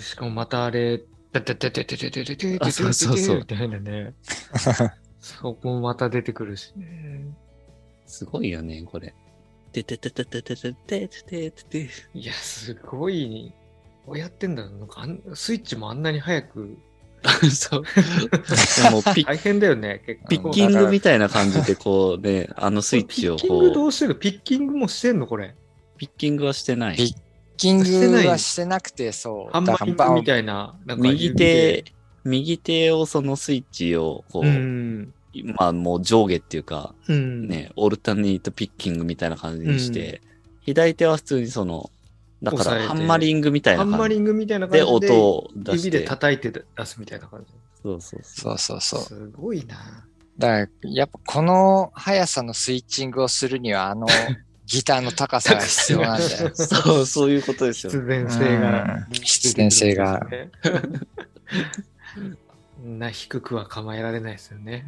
[0.00, 0.98] しかもまたあれ、
[1.32, 4.14] ててててててててててあそうそうそうみたいなね。
[5.18, 7.26] そこもまた出てくるしね。
[8.06, 9.12] すごいよね、これ。
[9.72, 11.90] ててててててててててて。
[12.14, 13.52] いや、すごい、
[14.06, 14.78] どうやってんだろう。
[14.78, 16.78] なんかあんスイッチもあんなに早く。
[17.50, 17.82] そう。
[17.82, 20.28] でもピッ大変だよね、結構。
[20.28, 24.18] ピッキングみたいな感じでこうね、あのスイッチをピッキングこう、どうしてる？
[24.18, 25.26] ピッキングもしてんの？
[25.26, 25.54] これ。
[25.98, 26.96] ピッキングはしてない。
[26.96, 27.14] ピッ
[27.56, 29.52] キングはしてなくて、そう。
[29.52, 30.74] ハンマーみたいな。
[30.84, 31.84] なんか右手、
[32.24, 35.14] 右手をそのスイッチを、こう、うん。
[35.58, 37.48] まあもう上下っていうか、うん。
[37.48, 40.20] ね、オルタネイトピッキングみたいな感じにして、
[40.60, 41.90] 左手は普通にその、
[42.50, 46.06] だからハンマリングみたいハンマな感じリングみたいな感でじで音を出し指でて。
[46.06, 47.52] 叩いて出すみたいな感じ。
[47.82, 48.58] そうそうそう。
[48.58, 49.00] そうそうそう。
[49.00, 50.06] すごいな。
[50.38, 54.06] だから、やっぱこの速さのスイッチングをするには、あの、
[54.66, 56.50] ギターの高さが必要なんだよ。
[56.54, 58.24] そう、そういうことですよね。
[58.24, 59.12] 必然性がうん。
[59.12, 60.20] 必然性が。
[62.84, 64.86] な低くは構えられないですよね。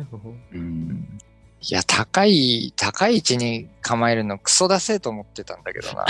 [0.53, 1.19] うん
[1.61, 6.07] いや、高い、高い位置に構えるのクソ出せと思ってたんだけどな。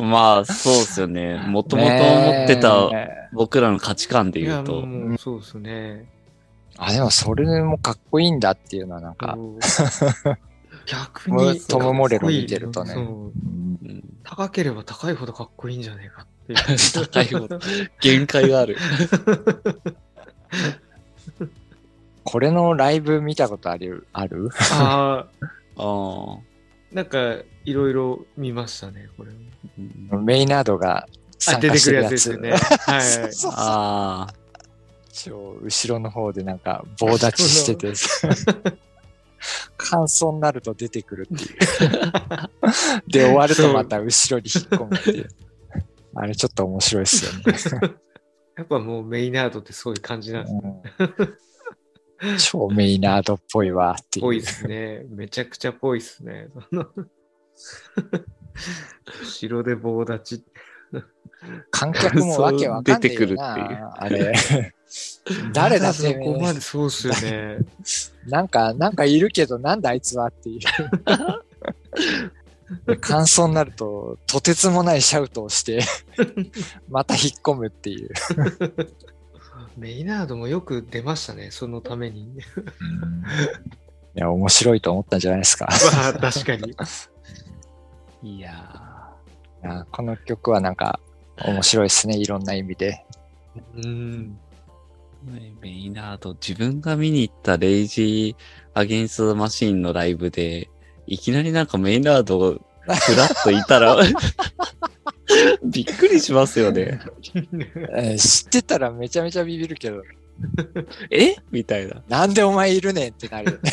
[0.06, 1.36] まあ、そうですよね。
[1.36, 2.90] もともと思ってた
[3.32, 6.06] 僕らの価値観で言うと、もうそうですね。
[6.78, 9.36] あ、でもそれもかっこいいんだっていうのはなんか、
[10.86, 11.60] 逆に。
[11.60, 12.94] トムモレロ見てるとね
[14.24, 16.58] 高ければ高いほどかっこいいんじゃねえかっていう。
[17.06, 17.60] 高いほど
[18.00, 18.78] 限界がある。
[22.24, 24.06] これのライブ見たことある？
[24.12, 24.48] ある？
[24.72, 25.26] あ
[25.76, 26.38] あ。
[26.92, 29.32] なんか、いろいろ見ましたね、これ。
[30.18, 31.08] メイナードが
[31.38, 32.02] 参出てくる加してるやつ。
[32.02, 32.50] やつですよね。
[32.52, 33.02] はい。
[33.02, 34.34] そうそうああ。
[35.12, 37.92] 超後ろの方でなんか棒立ちしてて、
[39.76, 41.58] 感想になると出てくるっていう。
[43.08, 45.28] で、終わるとまた後ろに引っ込むっていう。
[46.14, 47.94] あれちょっと面白いですよね。
[48.56, 50.82] やっぱもうメイナードってそういう感じなんですね。
[50.98, 51.38] うん
[52.38, 54.24] 超メイナードっぽいわっていう。
[54.24, 55.04] ぽいっすね。
[55.10, 56.48] めちゃくちゃぽいっすね。
[59.22, 60.44] 後ろで棒立ち。
[61.70, 63.38] 観客もわけわかんない出てくるっていう
[63.96, 64.32] あれ。
[65.52, 67.58] 誰だってそこまでそうっすよね。
[68.26, 70.60] なんか、なんかいるけど、なんだあいつはっていう。
[73.00, 75.80] 感想になると、とてつもないシャウトをして、
[76.88, 78.10] また引っ込むっていう。
[79.76, 82.24] メイナードもよく出ましたね、そのために。
[82.24, 82.38] い
[84.14, 85.68] や、面白いと思ったんじゃないですか。
[85.94, 86.74] まあ、確かに。
[88.24, 89.10] いや
[89.64, 91.00] いやこの曲はなんか、
[91.44, 93.04] 面白いですね、いろんな意味で。
[93.76, 94.38] うん。
[95.26, 98.42] ーメイナード、自分が見に行ったレイジー・
[98.74, 100.68] アゲンスト・マシーンのライブで、
[101.06, 103.96] いきなりなんかメイナードフラッといたら、
[105.64, 107.00] びっくりしますよね。
[107.94, 110.02] えー知ってたらめちゃめちゃビビるけど、
[111.10, 111.36] え？
[111.50, 112.02] みたいな。
[112.08, 113.70] なんでお前いるねんってなるよね。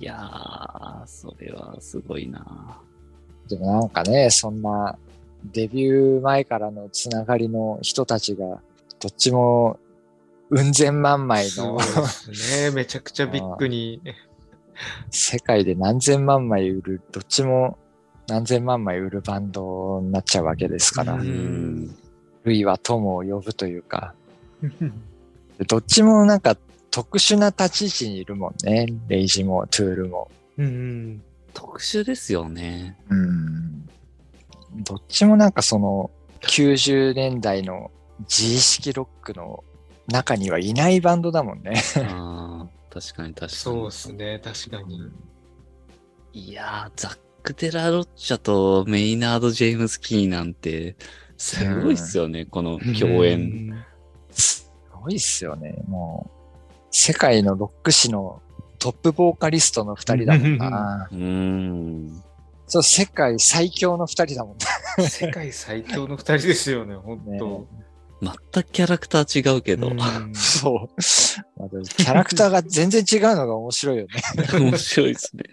[0.00, 2.80] いやー、それはすごいな。
[3.48, 4.98] でもなんかね、そんな
[5.52, 8.60] デビュー前からのつながりの人たちが、
[9.00, 9.78] どっちも、
[10.50, 12.70] うん千万枚のそうですね。
[12.70, 14.02] めちゃくちゃビッグに。
[15.10, 17.78] 世界で何千万枚売る、どっちも
[18.26, 21.96] 何千万枚売るバンドになっちゃうわけですからう、うんん。
[22.44, 24.14] ルイは友を呼ぶというか、
[25.58, 26.56] でどっちもなんか
[26.90, 28.86] 特殊な立ち位置にいるもんね。
[29.08, 30.30] レイジもトゥールも。
[30.58, 31.22] うん。
[31.52, 32.96] 特殊ですよね。
[33.08, 33.86] うん。
[34.84, 36.10] どっちもなんかその
[36.42, 39.64] 90年代の自意識ロックの
[40.08, 41.72] 中にはいないバンドだもんね。
[42.94, 43.50] 確かに確かに。
[43.50, 45.10] そうですね、確かに。
[46.32, 50.96] いやー、ザック・デラ・ロッチャとメイナード・ジェームス・キーなんて、
[51.36, 53.84] すごいっすよね、この共演。
[54.30, 55.82] すごいっすよね。
[55.88, 58.40] もう、世界のロック史の
[58.78, 61.08] トップボーカリストの二人だもんな。
[61.10, 62.22] うーん。
[62.68, 64.66] そう、世界最強の二人だもんな。
[64.98, 65.08] うん。
[65.08, 67.66] 世界最強の二人ですよね、本当。
[68.24, 69.98] 全くキャラクター違うけど、うん
[70.34, 71.60] そう。
[71.60, 74.10] まあキャラクターが全然違うのが面白いよね。
[74.58, 75.44] 面白いですね。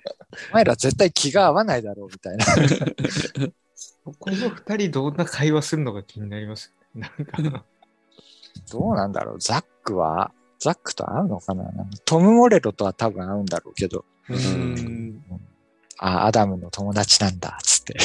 [0.51, 2.45] お前ら絶対気が合わないだろうみたいな。
[4.03, 7.11] ここの二人どんな会話するのか気になりますよね。
[7.37, 7.65] なんか、
[8.71, 9.39] どうなんだろう。
[9.39, 11.65] ザックは、ザックと合うのかな？
[12.05, 15.23] トム・モレロとは多分合うんだろうけど、うん。
[15.99, 17.99] あ、アダムの友達なんだ、つって。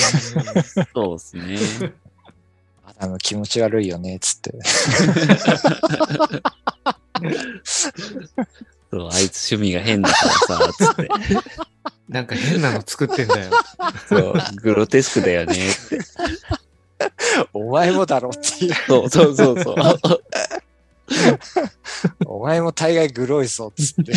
[0.95, 1.93] そうですね。
[2.99, 4.55] アダム気持ち悪いよね、つって。
[8.91, 10.17] そう、あいつ趣味が変だか
[10.49, 11.09] らさ、つって。
[12.09, 13.51] なんか変なの作ってんだよ。
[14.09, 15.99] そう、グロテスクだよねって。
[17.53, 18.75] お前もだろっていう。
[18.87, 19.77] そうそうそうそう。
[22.25, 24.13] お前も大概グロいぞ、つって。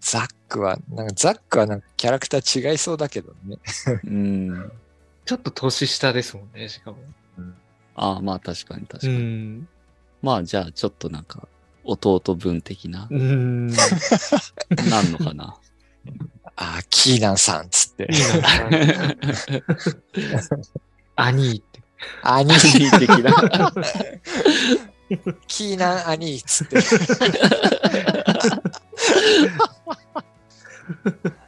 [0.00, 3.58] ザックは、なんかザックはなんかキャラクター違いそうだけどね。
[4.04, 4.72] うん。
[5.28, 6.96] ちょっと年下ですもんね、しかも。
[7.96, 9.18] ああ、まあ確かに確かうに。
[9.18, 9.68] ん。
[10.22, 11.46] まあじゃあちょっとなんか、
[11.84, 13.66] 弟分的な、うん。
[14.88, 15.54] なんのかな。
[16.56, 18.08] あ、キーナンさん、つって。
[18.10, 18.48] いいな
[21.16, 21.82] アニーって。
[22.22, 23.30] アニアー、ニー的な。
[25.46, 26.78] キーナンアニーっつって。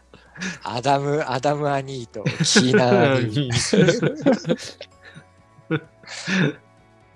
[0.63, 4.59] アダム、アダムアニーとキーナンアニー。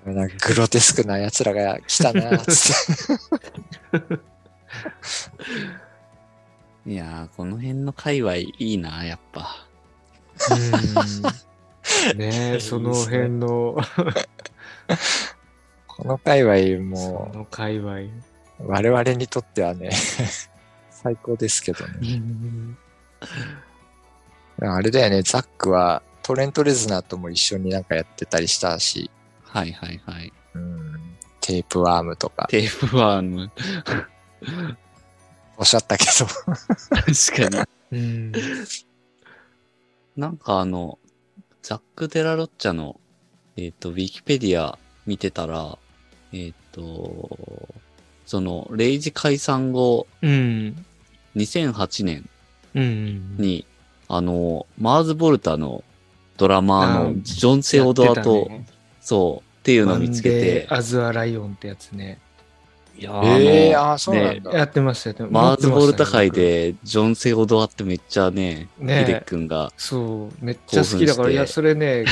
[0.06, 2.72] なんかグロテスクな奴らが来たな、つ
[3.96, 4.18] って。
[6.86, 9.66] いやー、この辺の界隈いいな、やっぱ。
[10.50, 13.76] うんねえ、その辺の、
[15.86, 16.56] この界隈
[16.98, 18.00] そもの界隈。
[18.58, 19.90] 我々にとってはね、
[20.90, 22.22] 最高ですけどね。
[24.60, 29.10] あれだよね、ザックはトレント・レズナーとも一緒になんかやってたりしたし、
[29.42, 30.32] はいはいはい。
[30.54, 33.50] うん、テープワームとかテープワーム。
[35.56, 37.98] おっしゃったけど、確かに。
[37.98, 38.32] うん。
[40.16, 40.98] なんかあの、
[41.62, 43.00] ザック・デラロッチャの、
[43.56, 45.78] えっ、と、ウィキペディア見てたら、
[46.32, 47.28] えっ、と、
[48.26, 50.84] その、レイジ解散後、うん。
[51.36, 52.30] 2008年うん。
[52.74, 53.66] に、
[54.08, 55.84] あの、マーズ・ボルタの
[56.36, 58.66] ドラマーあのジョン・セオドアと、ね
[59.00, 62.18] そう、っていうのを見つけて、アズアライオンってやつね。
[62.96, 64.52] いやーええあのあ、そうなんだ。
[64.52, 65.28] やってましたよ。
[65.30, 72.04] マーズ・ボルタ界で、ジョン・セオドアってめっちゃね、ねえヒデ君が、僕そう、めっちゃ好きだから、いや、それね、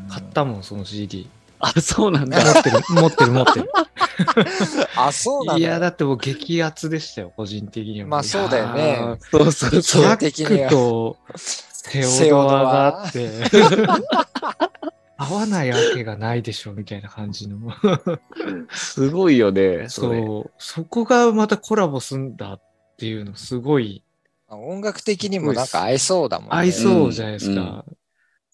[0.00, 1.28] う ん買ったもん、その CD。
[1.58, 2.38] あ、そうなんだ。
[2.38, 3.70] 持ってる、持ってる、持ってる。
[4.96, 5.58] あ、そうなんだ。
[5.58, 8.06] いや、だってもう激アツでしたよ、個人的には。
[8.06, 11.18] まあそうだよねそうそうそうザ的にはックと
[11.86, 13.30] セオドアがあって、
[15.16, 17.58] 合わないわけがないでしょ、みたいな感じの。
[18.72, 20.10] すごいよね、そ
[20.46, 22.60] う、そこがまたコラボすんだっ
[22.96, 24.02] ていうの、すごい
[24.48, 26.56] 音楽的にもなんか合いそうだもんね。
[26.56, 27.84] 合いそうじゃないですうんか。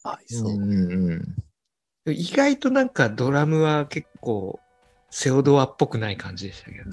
[0.05, 0.57] あ、そうう。
[0.57, 2.13] んうん。
[2.13, 4.59] 意外となんかドラムは結構、
[5.15, 6.85] セオドアっぽくない感じでしたけど。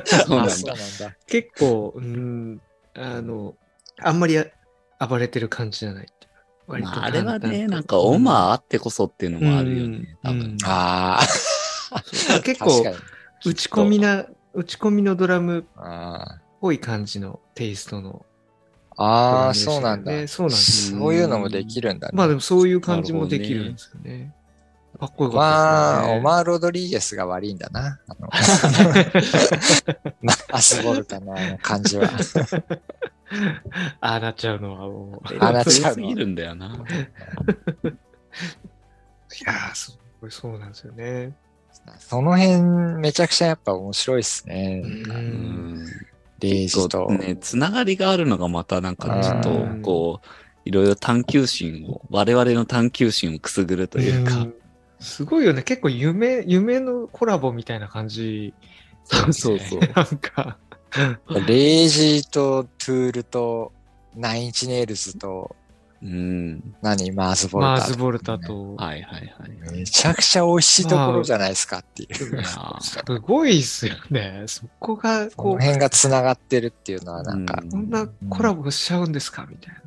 [1.28, 2.58] 結構、うん、
[2.94, 3.54] あの、
[4.00, 4.42] あんまり
[4.98, 6.06] 暴れてる感じじゃない。
[6.66, 10.58] 割とまあ、あれはね、なんかオマーあってこそっていうのもあるよね、多分うんうん。
[10.64, 11.20] あ
[11.90, 12.82] あ、 結構。
[13.44, 18.24] 打ち込みな、打ち込みのドラムっあぽい感じのテイストの
[18.96, 20.12] あー、ラムでしたよそうなんだ。
[20.12, 20.98] ねそうなんですよ。
[20.98, 22.12] そういうのもできるんだね。
[22.16, 24.32] まあでもそういう感じもできるんですよね。
[25.02, 26.18] かっこよかまあ、ったですね。
[26.18, 27.98] オマー・ロドリーゲスが悪いんだな。
[28.06, 28.30] あの
[30.52, 32.08] アスボルタの感じは。
[34.00, 35.34] ああなっちゃうのはもう。
[35.34, 36.66] いあなっちゃうすぎるんだよな。
[39.44, 41.34] やー、すごいそうなんですよね。
[41.98, 42.62] その辺、
[43.00, 44.82] めちゃくちゃやっぱ面白いっすね。
[44.84, 44.86] う。
[44.86, 45.86] うんん。
[46.38, 47.10] レイジと。
[47.10, 50.28] ね、つながりがあるのがまたなんかちょっとうん、こう、
[50.64, 54.54] いろいろ探求心を、我々の探求心をくすぐるというか、ん
[55.02, 55.62] すごいよね。
[55.62, 58.54] 結構夢、夢のコラボみたいな感じ。
[59.04, 60.58] そうそうそうなんか、
[61.46, 63.72] レイジとトゥールと
[64.14, 65.56] ナインチネイルズと
[66.02, 66.74] うん。
[66.82, 67.12] 何？
[67.12, 67.70] マーズボルタ。
[67.72, 68.38] マーズボルタ。
[68.38, 68.74] と。
[68.74, 69.72] はいはいはい。
[69.72, 72.14] めちゃくちゃ美味しいところじゃないですかっていう。
[72.14, 74.42] すごいっすよね。
[74.46, 79.46] そこが、ここう、の辺が繋がってるっていうのはなんか、うんこんなコラボしちゃうんですか？
[79.48, 79.80] みたいな。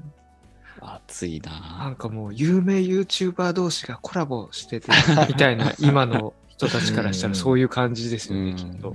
[0.94, 4.92] 熱いななんかもう有名 YouTuber 同士がコラボしてて、
[5.28, 8.94] みたいな、今の人たちからしたらそういう感じですよね、うんきっと。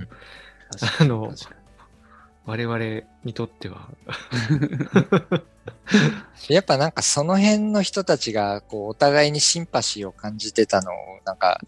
[0.99, 1.33] あの
[2.45, 2.77] 我々
[3.23, 3.89] にとっては。
[6.49, 11.59] やっぱなんかその辺の人たちがこうお互いにシンパシーを感じてたのをなんか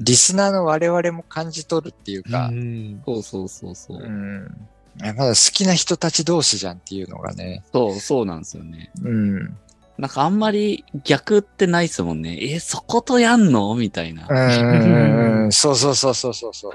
[0.00, 3.98] リスナーの我々も感じ取るっていうかう、んそうそうそうそう。
[3.98, 4.68] うん。
[4.98, 7.62] まだ好きな人たち同士じゃんっていうのがね。
[7.72, 8.90] そう、そうなんですよね。
[9.02, 9.56] うん。
[9.98, 12.38] なんかあんまり逆ってないですもんね。
[12.40, 13.74] え、そことやんの？
[13.74, 14.26] みたいな。
[14.28, 15.52] うんうんうん。
[15.52, 16.72] そうそうそうそうそうそう。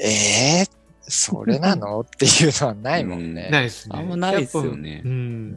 [0.00, 0.70] ええー、
[1.02, 2.00] それなの？
[2.00, 3.48] っていうのはないもんね。
[3.50, 3.98] ないっすね。
[3.98, 5.10] あんまないっすよねやっぱう。
[5.10, 5.56] うんん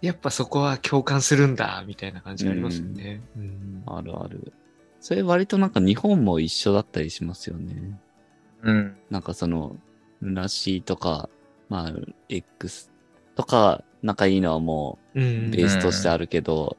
[0.00, 3.20] やっぱそこは共感するんだ、みたいな感じがありますよね。
[3.36, 4.52] うんあるある。
[5.00, 7.98] それ割となんか日本も一緒だったりしますよね。
[8.62, 8.96] うん。
[9.10, 9.76] なんかその、
[10.20, 11.28] ルナシーとか、
[11.68, 11.92] まあ、
[12.28, 12.90] X
[13.34, 16.76] とか仲いいのはもううんベースとしてあるけど、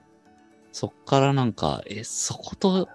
[0.72, 2.88] そっからなんか、え、そこと、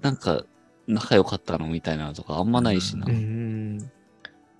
[0.00, 0.44] なんか、
[0.88, 3.06] 仲良かったのみたいなのとかあんまないしな。
[3.06, 3.90] うん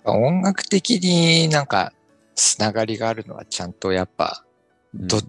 [0.05, 1.93] 音楽的になんか、
[2.35, 4.45] つながりがあるのはちゃんとやっぱ、
[4.93, 5.19] うんど、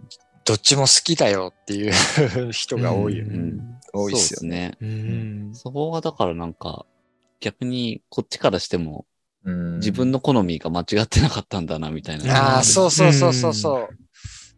[0.44, 1.92] どっちも好きだよっていう
[2.52, 3.36] 人が多いよね。
[3.36, 4.76] うん多いっすよね。
[4.80, 4.86] ね。
[4.86, 6.86] うんそこがだからなんか、
[7.40, 9.13] 逆にこっちからしてもうん
[9.44, 12.56] 自分の好みが間違ってなかったんだなみたいな。
[12.56, 13.88] ああ、そうそうそうそうそう。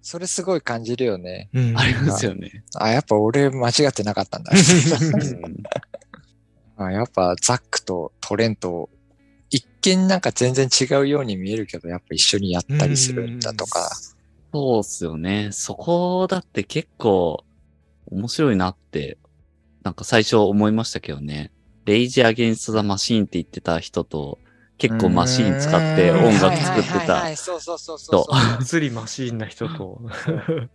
[0.01, 1.51] それすごい感じるよね。
[1.53, 2.62] うんありますよね。
[2.76, 4.53] あ、やっぱ俺間違ってなかったんだ。
[4.53, 5.57] うん
[6.78, 8.91] あやっぱザックとトレント、
[9.51, 13.91] 一見なんか全然違うように見えるけど、やっぱ一緒にやったりするんだとか。
[14.53, 15.49] そうっすよね。
[15.53, 17.45] そこだって結構
[18.07, 19.18] 面白いなって、
[19.82, 21.51] なんか最初思いましたけどね。
[21.84, 24.39] レイジアゲンストザマシーンって言ってた人と、
[24.79, 28.24] 結構マシーン使って音楽作ってたいそうそうそうそう
[28.59, 28.64] 人。
[28.64, 30.01] 釣り マシーンな人と、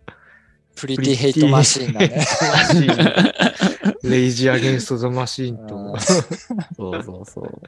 [0.74, 2.16] プリティヘイトマシーンだね。
[2.16, 5.96] マシーンレイジアゲンストザマシーンと。
[5.98, 7.62] そうそうそう。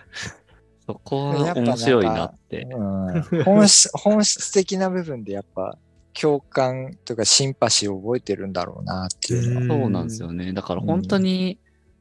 [0.86, 2.62] そこは面白いなって。
[2.62, 5.78] うん本質 本質的な部分でやっぱ
[6.20, 9.68] 共感とかシンパシーを覚えてるんだろうなっていう。
[9.68, 10.52] そうなんですよね。
[10.52, 11.58] だから本当に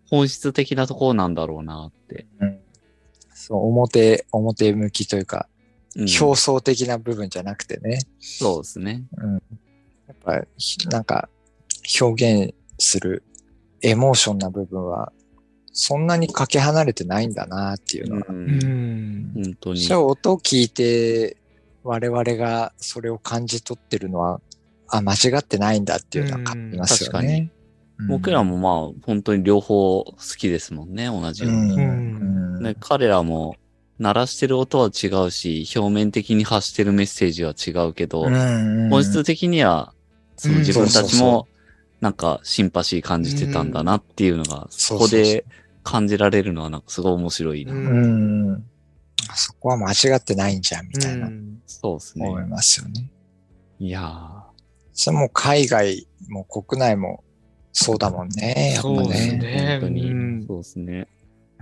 [0.10, 2.26] 本質的なところなんだろうなって。
[2.40, 2.62] うん
[3.34, 5.54] そう表、表向きというか、うん
[6.20, 8.00] 表層的な部分じゃなくてね。
[8.20, 9.04] そうですね。
[9.16, 9.40] うん、や
[10.12, 11.30] っぱひなんか
[12.02, 13.24] 表現する
[13.84, 15.12] エモーションな部分は
[15.72, 18.26] そんなにかけ離れてないんだなっていうのは。
[18.30, 18.34] う。
[18.34, 19.32] うんん。
[19.36, 19.94] 本当に。
[19.94, 21.38] 音を聞いて
[21.84, 24.40] 我々がそれを感じ取ってるのは、
[24.88, 27.34] あ、間違ってないんだっていうのは感じますようん確か
[28.00, 28.08] ね。
[28.08, 31.78] 僕らもまあ本当に両方好きですもんね、同じように。
[32.62, 33.56] ね、彼らも
[34.00, 39.94] 鳴らしてる音は違うし、表面的に発してるメッセージは違うけど、うん本質的には、
[40.38, 41.48] そのうん自分たちも、
[42.02, 45.46] なんかシンパシー感じてたんだなっていうのが、そこで
[45.84, 47.74] 感じられるのはなんかすごい面白いな。
[47.74, 48.64] うん。
[49.36, 51.30] そこは間違ってないんじゃんみたいな
[51.66, 52.39] そうですね思。
[52.41, 53.10] いますよね。
[53.80, 54.44] いや
[54.94, 57.24] それも海外も国内も
[57.74, 58.74] そうだもんね。
[58.74, 59.67] やっぱそうですね。
[59.82, 60.97] 本当に、うんそうですね。
[60.97, 61.07] やっ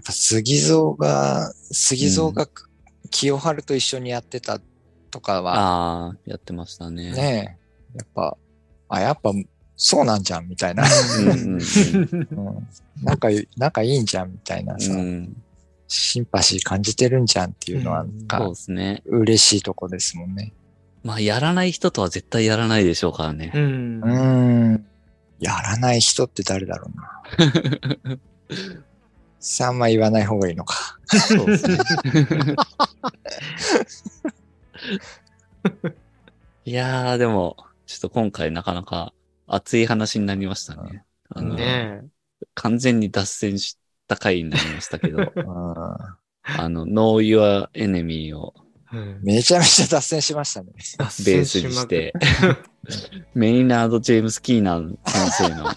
[0.05, 2.47] ぱ杉蔵が、杉蔵が
[3.09, 4.59] 清春と一緒にやってた
[5.09, 7.13] とかは、ああ、やってましたね。
[7.13, 7.57] ね
[7.95, 8.37] え、やっぱ、
[8.89, 9.31] あ、やっぱ
[9.77, 10.83] そうなんじゃんみたいな。
[10.83, 12.67] うんうんうん うん、
[13.57, 15.35] 仲いい、んじゃんみたいなさ、うん、
[15.87, 19.01] シンパシー感じてるんじゃんっていうのは、うんそうなんかですね。
[19.05, 20.51] 嬉しいとこですもんね。
[21.03, 23.57] まあ、やらない人とは絶対やらないでしょうからねう。
[23.57, 24.05] んう。
[24.05, 24.85] ーん。
[25.41, 27.21] やらない人って誰だろうな。
[29.39, 30.99] さあ、ま言わない方がいいのか。
[31.05, 31.77] そうですね。
[36.65, 39.13] いやー、でも、ちょっと今回なかなか
[39.47, 41.03] 熱い話になりましたね。
[41.29, 42.03] あのね
[42.53, 46.17] 完全に脱線した回になりましたけど、 うんあ
[46.69, 48.61] の、Know Your Enemy をえ。
[48.93, 50.71] うんめちゃめちゃ脱線しましたね。
[51.25, 52.13] ベースにして、
[53.33, 55.71] メイナード・ジェームス・キーナン先生の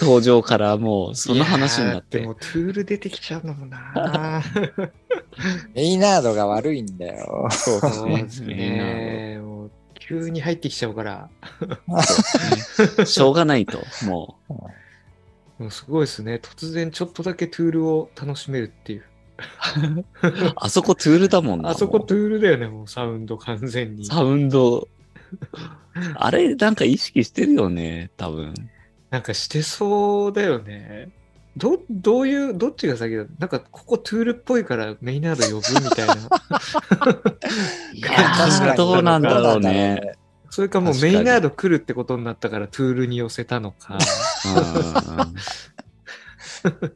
[0.00, 4.42] 登場からもうその話になっても、トゥール出てきちゃうのもな。
[5.74, 7.48] メイナードが悪いんだよ。
[7.50, 7.80] そう
[8.10, 9.38] ですね。
[9.40, 11.28] もう急に入ってきちゃうから。
[12.98, 14.38] ねしょうがないと、も
[15.58, 16.36] もうすごいですね。
[16.36, 19.04] 突然ちょっとだけトゥールを楽しめるっていう。
[19.38, 20.04] う。
[20.56, 21.70] あそこトゥールだもんな。
[21.70, 24.04] あそこもトゥールだよね、もうサウンド完全にう。
[24.06, 24.88] サウンド。
[26.14, 28.54] あれ、なんか意識してるよね、多分。
[29.10, 31.10] なんかしてそうだよね。
[31.56, 33.24] ど、どういう、どっちが先だ？
[33.38, 36.14] なんかここトゥールっぽいからメイナード呼ぶみたいな。
[37.94, 40.14] いやー、どうなんだろうね。。
[40.50, 43.98] それかもうメイナード来るってことになったからトゥールに寄せたのか。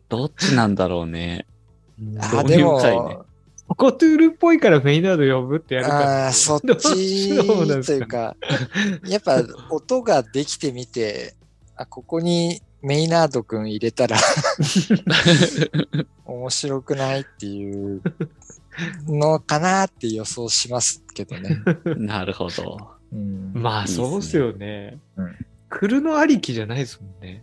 [0.09, 1.47] どっちなんだろうね。
[2.21, 3.25] あ、でも、
[3.69, 8.37] ここトゥールっぽいからメイナード呼ぶってやるかあーそっちというか、
[9.07, 11.35] やっぱ音ができてみて、
[11.77, 14.19] あ、ここにメイナードくん入れたら
[16.27, 18.03] 面白くないっていう
[19.07, 21.63] のかなって予想しますけどね。
[21.97, 22.91] なるほど。
[23.13, 25.37] うんまあそうっすよねうん。
[25.69, 27.43] 来るのありきじゃないですもんね。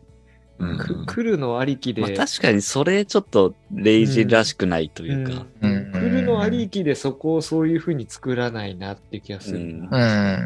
[0.60, 2.01] うんく来るのありきで。
[2.01, 5.45] まあ確かにそれちょっとレイジらしくないというか。
[5.62, 10.38] うんうん来るのありきでそこをそういうふうに作らないなっていう気がするな。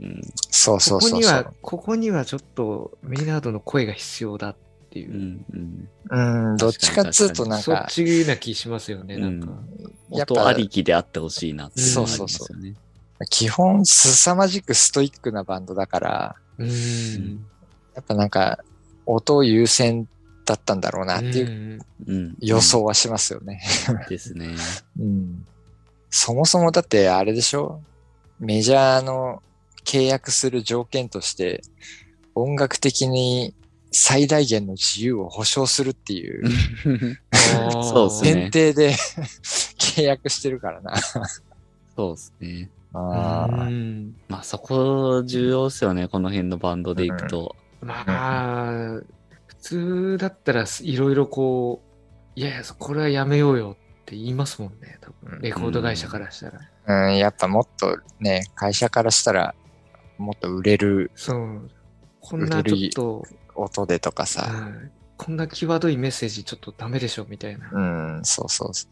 [0.00, 0.04] うん。
[0.04, 4.56] うんそうそここにはうそうそう。、ここにはちょっとメイナードの声が必要だっ
[4.90, 5.16] ていうう。
[5.16, 5.44] ん
[6.10, 9.48] うんうん、どっちかっつうとなんか、そっちな気しますよね、なんか。
[10.10, 12.74] やっぱ音ありきであってほしいなっていのがありそうますよね。
[13.30, 16.64] 基本凄まじくストイックなバンドだから、う。
[16.64, 17.46] うん
[17.94, 18.58] やっぱなんか、
[19.06, 20.08] 音優先
[20.44, 21.80] だったんだろうなっていう
[22.40, 23.62] 予想はしますよね。
[24.08, 24.48] ですね。
[24.98, 25.46] うん。
[26.10, 27.80] そもそもだってあれでしょ？
[28.38, 29.42] メジャーの
[29.84, 31.62] 契約する条件として、
[32.34, 33.54] 音楽的に
[33.92, 36.44] 最大限の自由を保障するっていう
[37.82, 38.94] そうっすね前提で
[39.78, 40.94] 契約してるからな。
[41.94, 42.70] そうですね。
[42.94, 43.46] あ
[44.28, 47.54] まあそこ重要ですよね、この辺のバンドでいくと。
[47.82, 49.00] まあ、
[49.46, 51.82] 普通だったらいろいろこ
[52.36, 57.06] う、いやいや、これはやめようよって言いますもんね、多分レコード会社からしたら。
[57.08, 59.54] うん、やっぱもっとね、会社からしたら、
[60.18, 61.70] もっと売れるそう。
[62.20, 67.70] こんなちょっと、音でとかさ、うんこんな際どいメッセージちょっとダメでしょみたいな。
[67.70, 67.80] う
[68.18, 68.88] ん、そうそうそ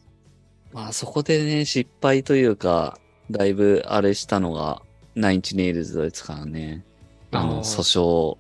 [0.73, 2.99] まあそこでね、失敗というか、
[3.33, 4.81] だいぶあれしたのが、
[5.17, 6.85] ナインチネイルズですからね。
[7.33, 8.39] あの、訴訟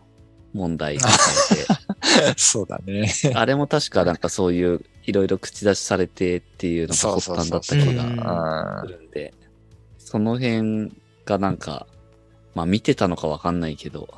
[0.52, 1.62] 問題がされて。
[2.32, 2.34] う。
[2.38, 3.12] そうだね。
[3.34, 9.34] あれも確かなんかそういう、いろいろ口出しされてっていうのが発端だった気がうんするんで、
[9.98, 10.92] その辺
[11.24, 11.86] がなんか、
[12.54, 14.08] まあ見てたのかわかんないけど、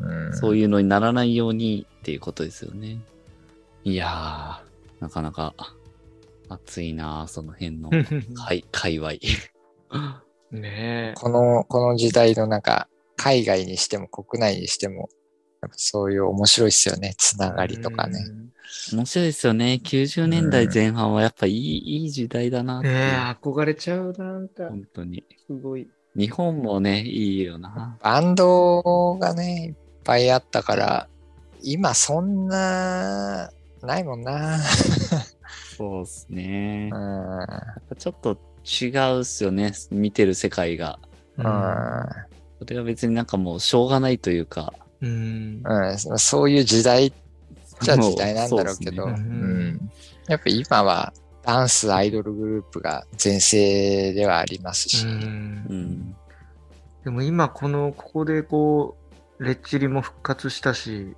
[0.00, 2.98] うんそういうのにならないようにっていうことですよね。
[3.84, 5.54] いやー、なかなか
[6.48, 7.90] 熱いなその辺の、
[8.36, 9.12] はい、界隈。
[10.50, 11.14] ねえ。
[11.16, 15.08] この、この時代のなんか、海外にしても国内にしても、
[15.72, 17.14] そういう面白いっすよね。
[17.18, 18.20] つながりとかね。
[18.92, 19.80] 面白いですよね。
[19.82, 22.80] 90年代前半はやっぱいい、いい時代だな
[23.42, 25.24] 憧れちゃうな、なんか、本当に。
[25.46, 25.88] すごい。
[26.16, 27.98] 日本もね、いいよな。
[28.02, 31.08] バンドがね、いっぱいあったから、
[31.62, 33.50] 今そんな、
[33.82, 34.58] ないもんな。
[35.76, 36.96] そうですねう。
[36.96, 37.96] ん。
[37.96, 39.72] ちょっと違うっすよね。
[39.90, 40.98] 見てる世界が。
[41.38, 41.44] うん。
[42.58, 44.74] それは別になんかもうしょうがないというか。
[45.02, 45.62] うん。
[45.64, 47.12] うん、そういう時代
[47.80, 49.28] じゃ時代なんだろうけど、そううっすね。
[49.28, 49.90] ん、
[50.28, 55.12] やっぱ今はダンスアイドルグループが全盛ではありますし、うん。
[55.12, 55.16] う
[55.74, 56.16] ん。
[57.04, 58.96] でも今この、ここでこ
[59.38, 61.16] う、レッチリも復活したし、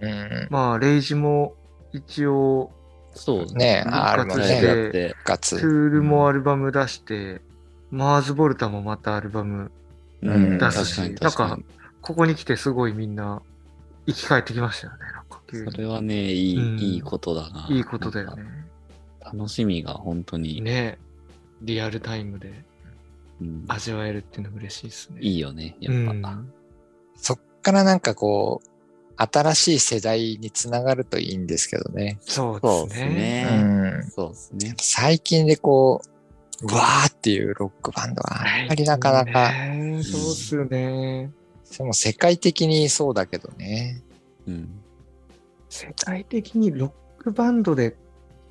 [0.00, 1.54] うん、まあ、レイジも
[1.92, 2.70] 一応、
[3.14, 5.60] そうですね復活あるもんねして、だって、復活。
[5.60, 7.40] トゥールもアルバム出して、
[7.90, 9.72] マーズ・ボルタもまたアルバム、
[10.22, 10.58] うん。
[10.58, 11.64] 出すし確かに確かに。
[12.08, 13.42] ここに来てすごいみんな
[14.06, 17.66] 生き返ってきましたよね、なんかそれはね、いい、うんいいことだな。
[17.68, 18.44] いいことだよね。
[19.20, 20.96] 楽しみが本当に、ね
[21.60, 22.64] リアルタイムで
[23.42, 25.20] うん味わえるっていうのは嬉しいですね。
[25.20, 26.30] いいよね、やっぱ。
[26.30, 26.52] うん
[27.14, 28.68] そっからなんかこう、
[29.18, 32.18] 新しい世代につながるといいんですけどね。
[32.22, 33.08] そうそうですね。
[33.10, 33.48] ね。
[33.50, 34.74] うん、そうですね。
[34.78, 36.00] 最近でこ
[36.62, 41.30] う、うわーっていうロックバンドはあんまりなかなか、ねそうっすよね。
[41.76, 44.02] でも世界的にそうだけどね。
[44.46, 44.80] うん。
[45.68, 47.96] 世界的にロックバンドで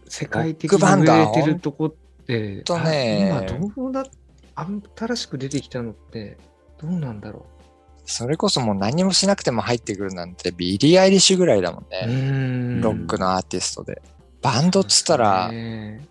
[0.08, 4.06] 世界的に売れてるとこって、とねあ今どうだ、
[4.96, 6.38] 新しく出てきたのって
[6.80, 7.46] どうなんだろ
[8.06, 11.86] それこそもう何もしなくても入ってくるなんてビリー・アイリッシュぐらいだもんう。
[11.90, 12.14] うね。
[12.78, 14.02] んロックのアーティストで。
[14.42, 16.08] バンドっつったら、ね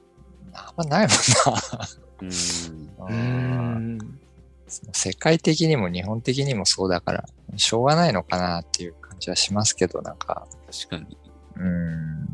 [0.53, 3.79] あんまないもんな。
[3.79, 3.99] ん。
[4.67, 7.25] 世界的にも日本的にもそうだから、
[7.57, 10.47] しょうがないのかなっていう感じはしますけど、なんか。
[10.71, 11.17] 確かに。
[11.57, 12.27] うん。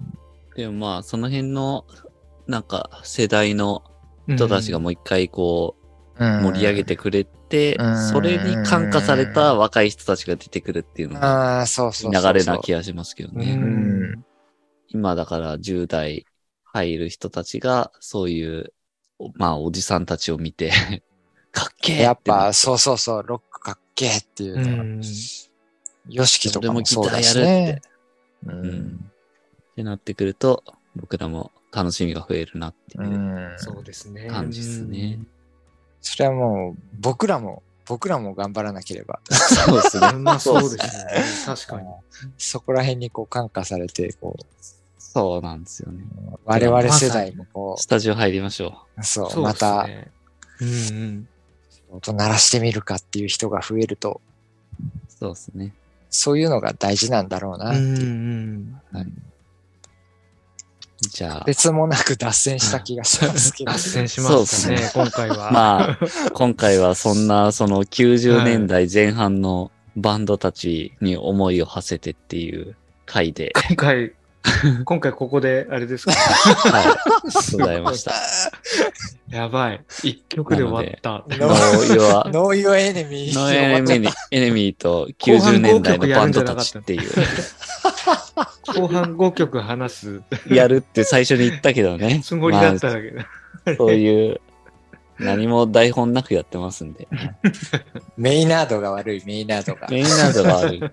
[0.56, 1.86] でもまあ、その辺の、
[2.46, 3.82] なんか、世代の
[4.28, 5.82] 人たちがもう一回こう、
[6.18, 12.32] 盛り上げてくれて、うんそれに感化された若い人たちが出てくるっていうのが、ああ、そうそうそうそう。
[12.32, 13.54] 流れな気がしますけどうね。
[13.56, 14.24] ん。
[14.88, 16.24] 今だから10代
[16.64, 18.72] 入る人たちが、そういう、
[19.18, 20.72] おまあ、おじさんたちを見て、
[21.52, 25.02] かっけえやっぱ、そうそうそう、ロックかっけえっていううのは、ん。
[26.08, 27.80] ヨシキとかもそうだし俺もギターやるねっ。
[28.46, 29.10] ううんん。
[29.72, 30.64] ってなってくると、
[30.96, 33.02] 僕らも楽しみが増えるなってう。
[33.02, 34.28] いうんそうですね。
[34.28, 35.18] 感じですね。
[36.00, 40.18] それはもう、僕らも、僕らも頑張らなければ、そう ですねう。
[40.18, 40.24] ん。
[40.24, 41.22] まあそうですね。
[41.44, 41.88] 確かに。
[42.38, 44.44] そこら辺にこう感化されて、こう、
[44.98, 46.04] そうなんですよね。
[46.44, 50.10] 我々世代もこスタジオ入りましょう、そう、またね。
[50.60, 50.70] うんう
[51.06, 51.28] ん。
[51.92, 54.20] 音鳴らしてみるかっていう人が増えると、
[54.80, 55.12] う。
[55.12, 55.74] そうですね。
[56.10, 58.04] そういうのが大事なんだろうなってうんいう。
[58.98, 59.22] うん。
[61.00, 63.72] じゃあ、別もなく脱線した気がしますけど。
[63.72, 65.50] 脱線しまそうしたね、です今回は。
[65.50, 74.12] まあ、今回はそんな、その90年代前半のバンドたちに思いを馳せてっていう回で、今回、
[74.84, 76.12] 今回ここで、あれですか？
[76.12, 78.12] はい、ございました。
[79.32, 79.84] やばい。
[80.02, 81.24] 一曲で終わった。
[81.38, 87.10] ノノーヨア、 Know Your Enemy。Know Enemy、Enemy と後半90年代のバンドたちっていう、
[88.66, 92.20] 後半5曲話すやるって最初に言ったけどね。
[92.22, 93.16] つもりだったんだけど。
[93.16, 94.40] まあそういう、
[95.18, 97.08] 何も台本なくやってますんで。
[98.18, 99.88] メイナードが悪い、メイナードが。
[99.88, 100.92] メインナードがある。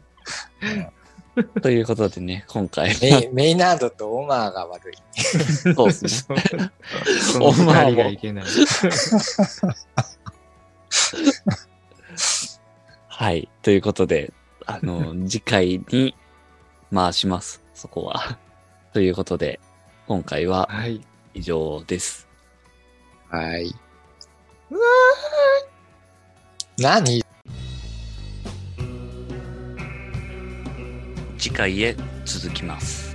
[1.62, 4.94] ということでね、今回メイメイナードとオマーが悪い。
[5.76, 6.44] そうですね。
[7.32, 8.46] その二人がいけない。
[13.08, 13.50] はい。
[13.62, 14.34] ということで、
[14.66, 16.16] あの、次回に
[16.94, 17.62] 回します。
[17.74, 18.38] そこは。
[18.94, 19.60] ということで、
[20.08, 21.02] 今回ははい。
[21.34, 22.28] 以上です。
[23.30, 23.76] はい。
[26.78, 27.28] 何？
[31.40, 33.09] 次回へ続きます。